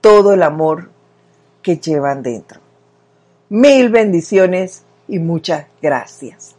todo 0.00 0.34
el 0.34 0.44
amor 0.44 0.90
que 1.62 1.78
llevan 1.78 2.22
dentro. 2.22 2.60
Mil 3.48 3.88
bendiciones 3.88 4.84
y 5.08 5.18
muchas 5.18 5.66
gracias. 5.82 6.57